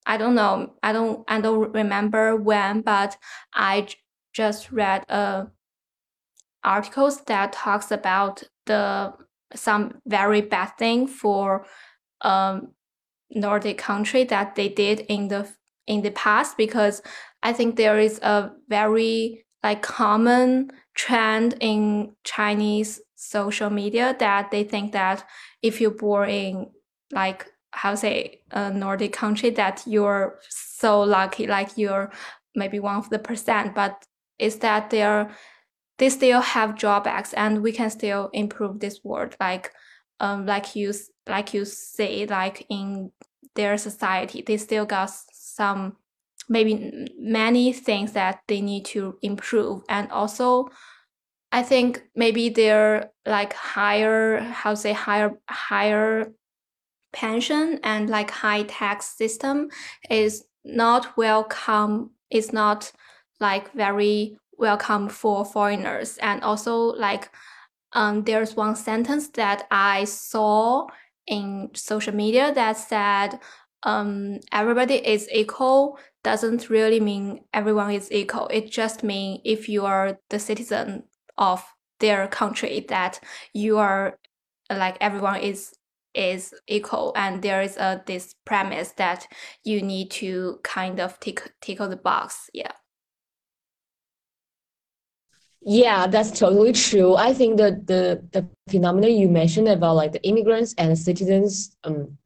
I 0.06 0.18
don't 0.18 0.36
know, 0.36 0.74
I 0.84 0.94
don't 0.94 1.24
I 1.28 1.42
don't 1.42 1.72
remember 1.74 2.36
when, 2.36 2.82
but 2.82 3.18
I 3.54 3.88
just 4.34 4.72
read 4.72 5.04
a 5.10 5.48
articles 6.66 7.22
that 7.26 7.54
talks 7.54 7.92
about 7.92 8.44
the 8.66 9.14
some 9.54 10.02
very 10.06 10.42
bad 10.42 10.72
thing 10.78 11.08
for 11.08 11.66
um, 12.22 12.74
Nordic 13.30 13.78
country 13.78 14.24
that 14.26 14.56
they 14.56 14.70
did 14.70 15.02
in 15.02 15.28
the 15.28 15.48
in 15.88 16.02
the 16.02 16.12
past 16.12 16.58
because 16.58 17.02
I 17.44 17.54
think 17.54 17.76
there 17.76 18.00
is 18.00 18.20
a 18.20 18.52
very 18.68 19.46
like 19.64 19.82
common 19.82 20.72
trend 20.96 21.56
in 21.60 22.16
Chinese 22.24 23.02
social 23.16 23.70
media 23.70 24.16
that 24.20 24.52
they 24.52 24.64
think 24.64 24.92
that 24.94 25.24
if 25.62 25.80
you're 25.80 25.92
born 25.92 26.30
in 26.30 26.68
like 27.12 27.48
how 27.72 27.94
say 27.96 28.42
a 28.52 28.72
Nordic 28.72 29.14
country 29.14 29.50
that 29.52 29.84
you're 29.86 30.40
so 30.50 31.02
lucky 31.02 31.46
like 31.48 31.78
you're 31.78 32.12
maybe 32.56 32.80
one 32.80 32.96
of 32.96 33.10
the 33.10 33.20
percent 33.20 33.76
but 33.76 34.06
is 34.40 34.58
that 34.58 34.90
they're 34.90 35.30
they 35.98 36.10
still 36.10 36.42
have 36.42 36.78
drawbacks 36.78 37.34
and 37.34 37.62
we 37.62 37.72
can 37.72 37.90
still 37.90 38.30
improve 38.34 38.80
this 38.80 39.00
world 39.04 39.36
like 39.40 39.72
um 40.20 40.46
like 40.46 40.76
you 40.76 40.94
like 41.28 41.54
you 41.54 41.66
say 41.66 42.26
like 42.26 42.66
in 42.70 43.12
their 43.56 43.78
society 43.78 44.44
they 44.46 44.58
still 44.58 44.86
got 44.86 45.10
some 45.32 45.96
maybe 46.48 47.08
many 47.18 47.74
things 47.74 48.12
that 48.12 48.40
they 48.48 48.62
need 48.62 48.86
to 48.86 49.18
improve. 49.22 49.82
And 49.90 50.12
also 50.12 50.70
i 51.52 51.64
think 51.64 52.04
maybe 52.16 52.50
their 52.50 53.12
like 53.26 53.54
higher 53.54 54.40
how 54.42 54.74
say 54.74 54.94
higher 54.94 55.32
higher 55.50 56.34
pension 57.14 57.80
and 57.84 58.10
like 58.10 58.30
high 58.30 58.64
tax 58.64 59.16
system 59.18 59.70
is 60.10 60.44
not 60.66 61.16
welcome 61.16 62.12
is 62.30 62.52
not 62.52 62.92
like 63.40 63.72
very 63.74 64.38
welcome 64.58 65.10
for 65.10 65.46
foreigners. 65.46 66.18
And 66.18 66.44
also 66.44 66.78
like 66.78 67.32
um, 67.94 68.24
there's 68.24 68.56
one 68.56 68.76
sentence 68.76 69.30
that 69.30 69.68
I 69.72 70.04
saw 70.06 70.88
in 71.28 71.70
social 71.74 72.14
media 72.14 72.54
that 72.54 72.78
said 72.78 73.40
um, 73.84 74.40
everybody 74.52 74.96
is 74.96 75.30
equal 75.32 75.98
doesn't 76.24 76.70
really 76.70 77.00
mean 77.00 77.42
everyone 77.54 77.92
is 77.92 78.12
equal. 78.12 78.48
It 78.48 78.72
just 78.72 79.04
means 79.04 79.42
if 79.46 79.70
you 79.70 79.86
are 79.86 80.18
the 80.30 80.40
citizen 80.40 81.04
of 81.38 81.64
their 82.00 82.28
country 82.28 82.86
that 82.90 83.20
you 83.54 83.78
are 83.78 84.18
like 84.70 84.98
everyone 85.00 85.40
is 85.40 85.74
is 86.14 86.54
equal 86.68 87.14
and 87.16 87.42
there 87.42 87.62
is 87.62 87.78
a 87.78 88.02
this 88.06 88.36
premise 88.46 88.92
that 88.98 89.28
you 89.64 89.82
need 89.82 90.10
to 90.10 90.60
kind 90.64 91.00
of 91.00 91.20
tick 91.20 91.54
tickle 91.62 91.90
the 91.90 91.98
box 91.98 92.50
yeah 92.54 92.72
yeah, 95.66 96.06
that's 96.06 96.38
totally 96.38 96.74
true. 96.74 97.16
I 97.16 97.34
think 97.34 97.58
that 97.58 97.88
the 97.88 98.24
the 98.32 98.48
phenomenon 98.70 99.16
you 99.16 99.28
mentioned 99.28 99.68
about 99.68 99.96
like 99.96 100.12
the 100.12 100.24
immigrants 100.24 100.76
and 100.78 100.98
citizens, 100.98 101.76
um, 101.84 102.18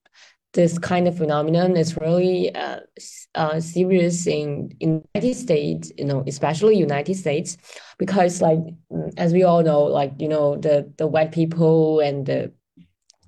this 0.51 0.77
kind 0.77 1.07
of 1.07 1.17
phenomenon 1.17 1.77
is 1.77 1.95
really 1.95 2.53
uh, 2.53 2.81
uh 3.35 3.59
serious 3.61 4.27
in 4.27 4.75
in 4.81 5.05
United 5.15 5.35
States, 5.35 5.89
you 5.97 6.03
know, 6.03 6.21
especially 6.27 6.77
United 6.77 7.15
States, 7.15 7.55
because 7.97 8.41
like 8.41 8.59
mm, 8.91 9.13
as 9.15 9.31
we 9.31 9.43
all 9.43 9.63
know, 9.63 9.83
like 9.83 10.11
you 10.19 10.27
know 10.27 10.57
the 10.57 10.91
the 10.97 11.07
white 11.07 11.31
people 11.31 12.01
and 12.01 12.25
the 12.25 12.51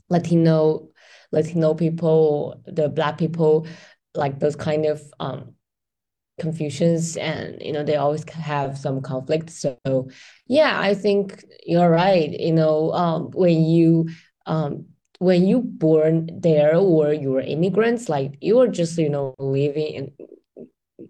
Latino 0.10 0.90
Latino 1.32 1.74
people, 1.74 2.62
the 2.66 2.90
black 2.90 3.18
people, 3.18 3.66
like 4.14 4.40
those 4.40 4.58
kind 4.58 4.86
of 4.86 5.02
um 5.22 5.56
confusions 6.42 7.16
and 7.18 7.62
you 7.62 7.72
know 7.72 7.84
they 7.84 7.96
always 7.96 8.28
have 8.30 8.78
some 8.78 9.02
conflict 9.02 9.50
so 9.50 9.78
yeah 10.48 10.80
i 10.80 10.94
think 10.94 11.46
you're 11.66 11.90
right 11.90 12.32
you 12.40 12.54
know 12.54 12.92
um, 12.94 13.30
when 13.32 13.64
you 13.64 14.10
um, 14.48 14.86
when 15.20 15.46
you 15.46 15.62
born 15.62 16.16
there 16.42 16.76
or 16.76 17.14
you're 17.14 17.42
immigrants 17.42 18.10
like 18.10 18.32
you're 18.42 18.68
just 18.68 18.98
you 18.98 19.10
know 19.10 19.36
living 19.40 19.94
in 19.98 20.12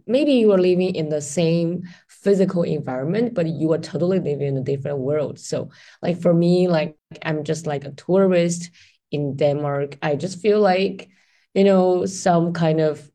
maybe 0.08 0.34
you 0.34 0.52
are 0.52 0.58
living 0.58 0.96
in 0.96 1.10
the 1.10 1.22
same 1.22 1.84
physical 2.08 2.64
environment, 2.64 3.34
but 3.34 3.48
you 3.48 3.72
are 3.74 3.78
totally 3.78 4.20
living 4.20 4.48
in 4.48 4.58
a 4.58 4.64
different 4.64 5.00
world. 5.00 5.40
So 5.40 5.70
like 6.02 6.22
for 6.22 6.34
me, 6.34 6.68
like 6.68 6.98
I'm 7.24 7.44
just 7.44 7.68
like 7.68 7.86
a 7.86 7.92
tourist 7.92 8.70
in 9.12 9.36
Denmark. 9.36 9.98
I 10.02 10.16
just 10.16 10.42
feel 10.42 10.60
like, 10.60 11.10
you 11.54 11.64
know, 11.64 12.06
some 12.06 12.54
kind 12.54 12.80
of, 12.80 13.11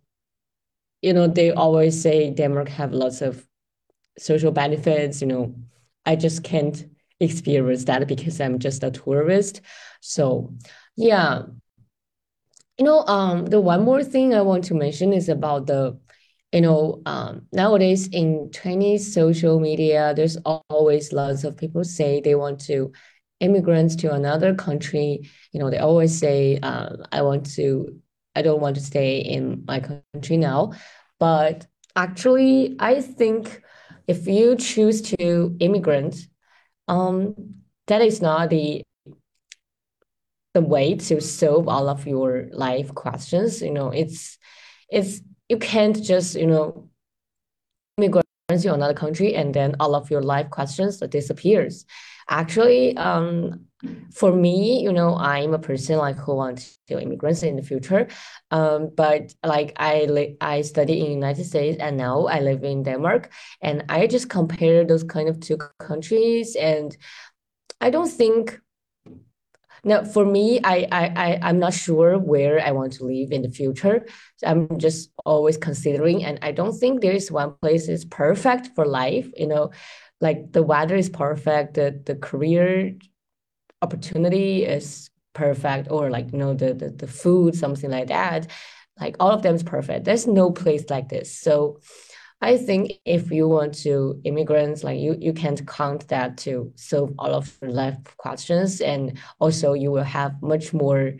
you 1.06 1.12
know, 1.12 1.28
they 1.28 1.52
always 1.52 2.02
say 2.02 2.30
Denmark 2.30 2.68
have 2.68 2.92
lots 2.92 3.22
of 3.22 3.46
social 4.18 4.50
benefits, 4.50 5.20
you 5.20 5.28
know, 5.28 5.54
I 6.04 6.16
just 6.16 6.42
can't 6.42 6.84
experience 7.20 7.84
that 7.84 8.08
because 8.08 8.40
I'm 8.40 8.58
just 8.58 8.82
a 8.82 8.90
tourist. 8.90 9.60
So 10.00 10.52
yeah. 10.96 11.42
You 12.78 12.84
know, 12.84 13.04
um, 13.06 13.46
the 13.46 13.60
one 13.60 13.84
more 13.84 14.02
thing 14.02 14.34
I 14.34 14.42
want 14.42 14.64
to 14.64 14.74
mention 14.74 15.12
is 15.12 15.28
about 15.28 15.66
the 15.68 15.96
you 16.52 16.60
know, 16.60 17.02
um, 17.06 17.46
nowadays 17.52 18.08
in 18.08 18.50
Chinese 18.52 19.12
social 19.12 19.60
media, 19.60 20.14
there's 20.16 20.38
always 20.70 21.12
lots 21.12 21.44
of 21.44 21.56
people 21.56 21.84
say 21.84 22.20
they 22.20 22.34
want 22.34 22.60
to 22.60 22.92
immigrants 23.40 23.96
to 23.96 24.12
another 24.12 24.54
country. 24.54 25.28
You 25.52 25.60
know, 25.60 25.70
they 25.70 25.78
always 25.78 26.18
say, 26.18 26.58
uh, 26.62 26.96
I 27.12 27.22
want 27.22 27.54
to, 27.56 28.00
I 28.34 28.42
don't 28.42 28.60
want 28.60 28.76
to 28.76 28.82
stay 28.82 29.18
in 29.18 29.64
my 29.66 29.80
country 29.80 30.36
now. 30.36 30.72
But 31.18 31.66
actually, 31.94 32.76
I 32.78 33.00
think 33.00 33.62
if 34.06 34.26
you 34.26 34.56
choose 34.56 35.02
to 35.02 35.56
immigrant, 35.60 36.16
um, 36.88 37.34
that 37.86 38.02
is 38.02 38.20
not 38.22 38.50
the 38.50 38.82
the 40.54 40.60
way 40.62 40.94
to 40.94 41.20
solve 41.20 41.68
all 41.68 41.88
of 41.88 42.06
your 42.06 42.48
life 42.52 42.94
questions. 42.94 43.60
You 43.60 43.72
know, 43.72 43.90
it's 43.90 44.38
it's 44.88 45.20
you 45.48 45.58
can't 45.58 46.00
just 46.02 46.34
you 46.34 46.46
know 46.46 46.88
immigrant 47.98 48.26
to 48.48 48.74
another 48.74 48.94
country 48.94 49.34
and 49.34 49.52
then 49.52 49.74
all 49.80 49.94
of 49.94 50.10
your 50.10 50.22
life 50.22 50.50
questions 50.50 50.98
disappears 50.98 51.84
actually 52.28 52.96
um 52.96 53.60
for 54.12 54.32
me 54.32 54.82
you 54.82 54.92
know 54.92 55.14
i'm 55.16 55.54
a 55.54 55.58
person 55.58 55.98
like 55.98 56.16
who 56.16 56.34
wants 56.34 56.78
to 56.88 57.00
immigrants 57.00 57.42
in 57.42 57.56
the 57.56 57.62
future 57.62 58.08
um 58.50 58.90
but 58.96 59.34
like 59.44 59.72
i 59.76 60.04
li- 60.04 60.36
i 60.40 60.62
study 60.62 61.04
in 61.04 61.12
united 61.12 61.44
states 61.44 61.78
and 61.80 61.96
now 61.96 62.26
i 62.26 62.40
live 62.40 62.64
in 62.64 62.82
denmark 62.82 63.30
and 63.60 63.84
i 63.88 64.06
just 64.06 64.28
compare 64.28 64.84
those 64.84 65.04
kind 65.04 65.28
of 65.28 65.38
two 65.40 65.58
countries 65.78 66.56
and 66.56 66.96
i 67.80 67.90
don't 67.90 68.10
think 68.10 68.60
now, 69.84 70.02
for 70.02 70.24
me, 70.24 70.58
I, 70.64 70.88
I, 70.90 71.06
I, 71.14 71.38
I'm 71.42 71.60
not 71.60 71.72
sure 71.72 72.18
where 72.18 72.58
I 72.60 72.72
want 72.72 72.94
to 72.94 73.04
live 73.04 73.30
in 73.30 73.42
the 73.42 73.48
future. 73.48 74.04
So 74.38 74.46
I'm 74.48 74.78
just 74.78 75.10
always 75.24 75.56
considering, 75.56 76.24
and 76.24 76.40
I 76.42 76.50
don't 76.50 76.76
think 76.76 77.00
there 77.00 77.12
is 77.12 77.30
one 77.30 77.54
place 77.62 77.88
is 77.88 78.04
perfect 78.04 78.70
for 78.74 78.84
life. 78.84 79.30
You 79.36 79.46
know, 79.46 79.70
like 80.20 80.52
the 80.52 80.62
weather 80.62 80.96
is 80.96 81.10
perfect, 81.10 81.74
the, 81.74 82.00
the 82.04 82.16
career 82.16 82.96
opportunity 83.82 84.64
is 84.64 85.10
perfect, 85.34 85.88
or 85.90 86.10
like, 86.10 86.32
you 86.32 86.38
know, 86.38 86.54
the, 86.54 86.74
the, 86.74 86.90
the 86.90 87.06
food, 87.06 87.54
something 87.54 87.90
like 87.90 88.08
that. 88.08 88.46
Like 88.98 89.16
all 89.20 89.30
of 89.30 89.42
them 89.42 89.54
is 89.54 89.62
perfect. 89.62 90.04
There's 90.04 90.26
no 90.26 90.50
place 90.50 90.84
like 90.88 91.08
this. 91.10 91.36
So 91.36 91.80
I 92.40 92.56
think 92.56 92.92
if 93.04 93.30
you 93.30 93.46
want 93.48 93.74
to 93.82 94.20
immigrants, 94.24 94.82
like 94.82 94.98
you, 94.98 95.16
you 95.20 95.32
can't 95.32 95.66
count 95.66 96.08
that 96.08 96.38
to 96.38 96.72
solve 96.76 97.12
all 97.18 97.34
of 97.34 97.56
life 97.60 97.98
questions. 98.16 98.80
And 98.80 99.18
also 99.38 99.74
you 99.74 99.90
will 99.90 100.04
have 100.04 100.42
much 100.42 100.72
more 100.72 101.14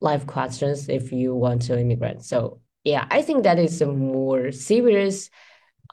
life 0.00 0.26
questions 0.26 0.88
if 0.88 1.12
you 1.12 1.34
want 1.34 1.62
to 1.62 1.78
immigrant. 1.78 2.24
So 2.24 2.60
yeah, 2.84 3.06
I 3.10 3.22
think 3.22 3.44
that 3.44 3.58
is 3.58 3.80
a 3.82 3.86
more 3.86 4.52
serious 4.52 5.28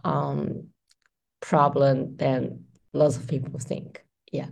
um, 0.03 0.67
problem 1.43 2.15
than 2.17 2.63
lots 2.93 3.17
of 3.17 3.27
people 3.27 3.59
think. 3.59 4.03
Yeah. 4.31 4.47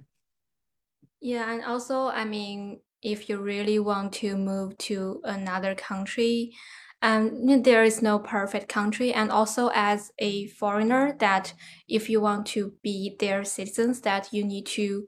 Yeah, 1.22 1.52
and 1.52 1.64
also, 1.64 2.08
I 2.08 2.26
mean, 2.26 2.82
if 3.02 3.30
you 3.30 3.38
really 3.38 3.80
want 3.80 4.14
to 4.14 4.36
move 4.36 4.78
to 4.90 5.22
another 5.24 5.74
country, 5.74 6.54
um, 7.02 7.64
there 7.64 7.84
is 7.84 8.02
no 8.02 8.20
perfect 8.20 8.68
country 8.68 9.14
and 9.14 9.32
also 9.32 9.72
as 9.74 10.12
a 10.20 10.48
foreigner 10.48 11.16
that 11.20 11.54
if 11.88 12.10
you 12.10 12.22
want 12.22 12.46
to 12.48 12.74
be 12.84 13.16
their 13.20 13.44
citizens 13.44 14.02
that 14.02 14.30
you 14.32 14.44
need 14.44 14.66
to 14.68 15.08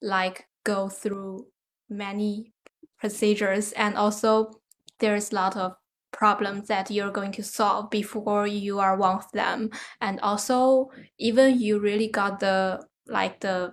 like 0.00 0.46
go 0.64 0.88
through 0.88 1.46
many 1.88 2.52
procedures 3.00 3.72
and 3.72 3.96
also 3.96 4.52
there's 5.00 5.32
a 5.32 5.34
lot 5.34 5.56
of 5.56 5.74
problems 6.12 6.68
that 6.68 6.90
you're 6.90 7.10
going 7.10 7.32
to 7.32 7.42
solve 7.42 7.90
before 7.90 8.46
you 8.46 8.78
are 8.78 8.96
one 8.96 9.16
of 9.16 9.30
them 9.32 9.70
and 10.00 10.20
also 10.20 10.90
even 11.18 11.58
you 11.58 11.78
really 11.78 12.08
got 12.08 12.38
the 12.40 12.80
like 13.06 13.40
the 13.40 13.72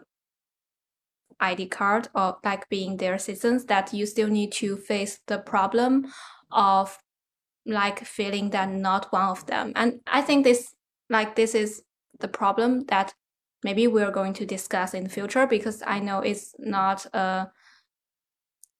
id 1.42 1.68
card 1.68 2.08
or 2.16 2.38
like 2.44 2.68
being 2.70 2.98
their 2.98 3.18
citizens 3.18 3.66
that 3.66 3.94
you 3.94 4.06
still 4.06 4.28
need 4.28 4.52
to 4.52 4.78
face 4.78 5.20
the 5.28 5.38
problem 5.38 6.06
of 6.52 6.98
like 7.66 8.04
feeling 8.06 8.50
that 8.50 8.70
not 8.70 9.12
one 9.12 9.30
of 9.30 9.46
them. 9.46 9.72
And 9.76 10.02
I 10.08 10.22
think 10.22 10.44
this 10.44 10.74
like 11.10 11.36
this 11.36 11.56
is 11.56 11.82
the 12.20 12.28
problem 12.28 12.86
that 12.86 13.14
maybe 13.64 13.88
we're 13.88 14.12
going 14.12 14.34
to 14.34 14.46
discuss 14.46 14.94
in 14.94 15.04
the 15.04 15.10
future 15.10 15.48
because 15.48 15.84
I 15.86 16.00
know 16.00 16.20
it's 16.20 16.54
not 16.60 17.06
a 17.14 17.50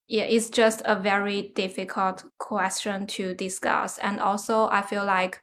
yeah, 0.10 0.24
it's 0.24 0.50
just 0.50 0.82
a 0.86 1.00
very 1.00 1.54
difficult 1.56 2.26
question 2.40 3.06
to 3.08 3.36
discuss. 3.36 4.00
And 4.00 4.20
also 4.20 4.68
I 4.70 4.82
feel 4.82 5.06
like 5.06 5.40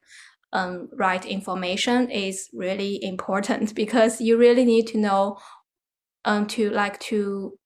um, 0.51 0.89
right 0.93 1.25
information 1.25 2.11
is 2.11 2.49
really 2.53 3.01
important 3.03 3.73
because 3.83 4.19
you 4.19 4.37
really 4.37 4.65
need 4.65 4.87
to 4.87 4.97
know 4.97 5.37
um, 6.25 6.47
to 6.47 6.69
like 6.69 6.99
to 6.99 7.57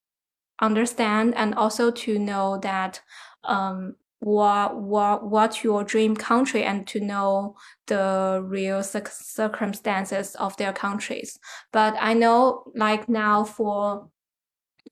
understand 0.61 1.33
and 1.35 1.55
also 1.55 1.89
to 1.89 2.19
know 2.19 2.59
that 2.61 3.01
um, 3.45 3.95
what 4.19 4.79
what 4.79 5.27
what's 5.27 5.63
your 5.63 5.83
dream 5.83 6.15
country 6.15 6.63
and 6.63 6.85
to 6.85 6.99
know 6.99 7.55
the 7.87 8.39
real 8.45 8.83
circumstances 8.83 10.35
of 10.35 10.55
their 10.57 10.71
countries 10.71 11.39
but 11.71 11.95
i 11.99 12.13
know 12.13 12.63
like 12.75 13.09
now 13.09 13.43
for 13.43 14.07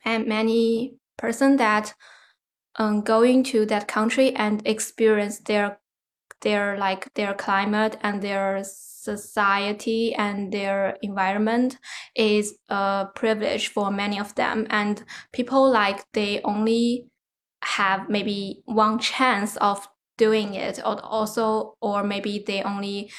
and 0.04 0.26
many 0.26 0.96
person 1.20 1.58
that 1.58 1.94
um, 2.78 3.02
going 3.02 3.44
to 3.44 3.66
that 3.68 3.88
country 3.88 4.36
and 4.36 4.66
experience 4.66 5.40
their 5.40 5.80
their 6.42 6.78
like 6.78 7.14
their 7.16 7.34
climate 7.34 7.98
and 8.02 8.22
their 8.22 8.64
society 8.64 10.14
and 10.16 10.52
their 10.52 10.98
environment 11.02 11.78
is 12.16 12.58
a 12.70 13.08
privilege 13.16 13.68
for 13.70 13.92
many 13.92 14.20
of 14.20 14.34
them. 14.36 14.66
And 14.70 15.04
people 15.34 15.70
like 15.70 16.06
they 16.14 16.42
only 16.44 17.10
have 17.64 18.10
maybe 18.10 18.62
one 18.66 19.00
chance 19.00 19.58
of 19.58 19.88
doing 20.18 20.54
it 20.54 20.80
or 20.80 21.00
also 21.04 21.76
or 21.82 22.04
maybe 22.04 22.44
they 22.46 22.62
only 22.64 23.12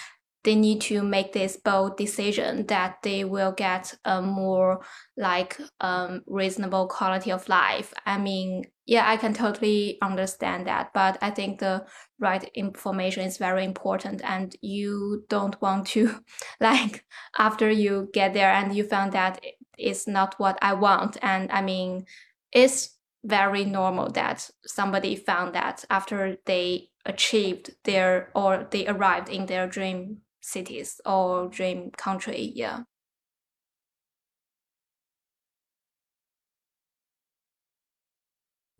they 0.44 0.54
need 0.54 0.80
to 0.80 1.02
make 1.02 1.32
this 1.32 1.56
bold 1.56 1.96
decision 1.96 2.66
that 2.66 3.02
they 3.02 3.24
will 3.24 3.52
get 3.52 3.94
a 4.04 4.22
more 4.22 4.80
like 5.16 5.58
um, 5.80 6.22
reasonable 6.26 6.86
quality 6.88 7.30
of 7.30 7.48
life. 7.48 7.92
I 8.06 8.18
mean 8.18 8.64
yeah 8.90 9.08
i 9.08 9.16
can 9.16 9.32
totally 9.32 9.96
understand 10.02 10.66
that 10.66 10.92
but 10.92 11.16
i 11.22 11.30
think 11.30 11.60
the 11.60 11.86
right 12.18 12.50
information 12.54 13.22
is 13.22 13.38
very 13.38 13.64
important 13.64 14.20
and 14.24 14.56
you 14.60 15.24
don't 15.28 15.60
want 15.62 15.86
to 15.86 16.20
like 16.60 17.04
after 17.38 17.70
you 17.70 18.10
get 18.12 18.34
there 18.34 18.50
and 18.52 18.74
you 18.74 18.82
found 18.82 19.12
that 19.12 19.40
it's 19.78 20.06
not 20.06 20.34
what 20.38 20.58
i 20.60 20.74
want. 20.74 21.16
And 21.22 21.50
i 21.52 21.62
mean 21.62 22.04
it's 22.52 22.98
very 23.24 23.64
normal 23.64 24.10
that 24.10 24.50
somebody 24.66 25.14
found 25.14 25.54
that 25.54 25.84
after 25.88 26.36
they 26.46 26.88
achieved 27.06 27.70
their 27.84 28.30
or 28.34 28.66
they 28.70 28.86
arrived 28.88 29.28
in 29.28 29.46
their 29.46 29.68
dream 29.68 30.18
cities 30.40 31.00
or 31.04 31.48
dream 31.48 31.90
country 31.90 32.52
yeah. 32.54 32.80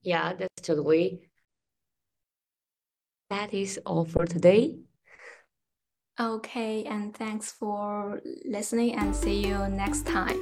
Yeah 0.03 0.33
that's 0.35 0.62
totally 0.62 1.20
that 3.29 3.55
is 3.55 3.79
all 3.87 4.05
for 4.05 4.27
today. 4.27 4.81
Okay 6.18 6.85
and 6.85 7.16
thanks 7.16 7.53
for 7.53 8.20
listening 8.44 8.94
and 8.94 9.14
see 9.14 9.46
you 9.46 9.68
next 9.68 10.07
time 10.07 10.38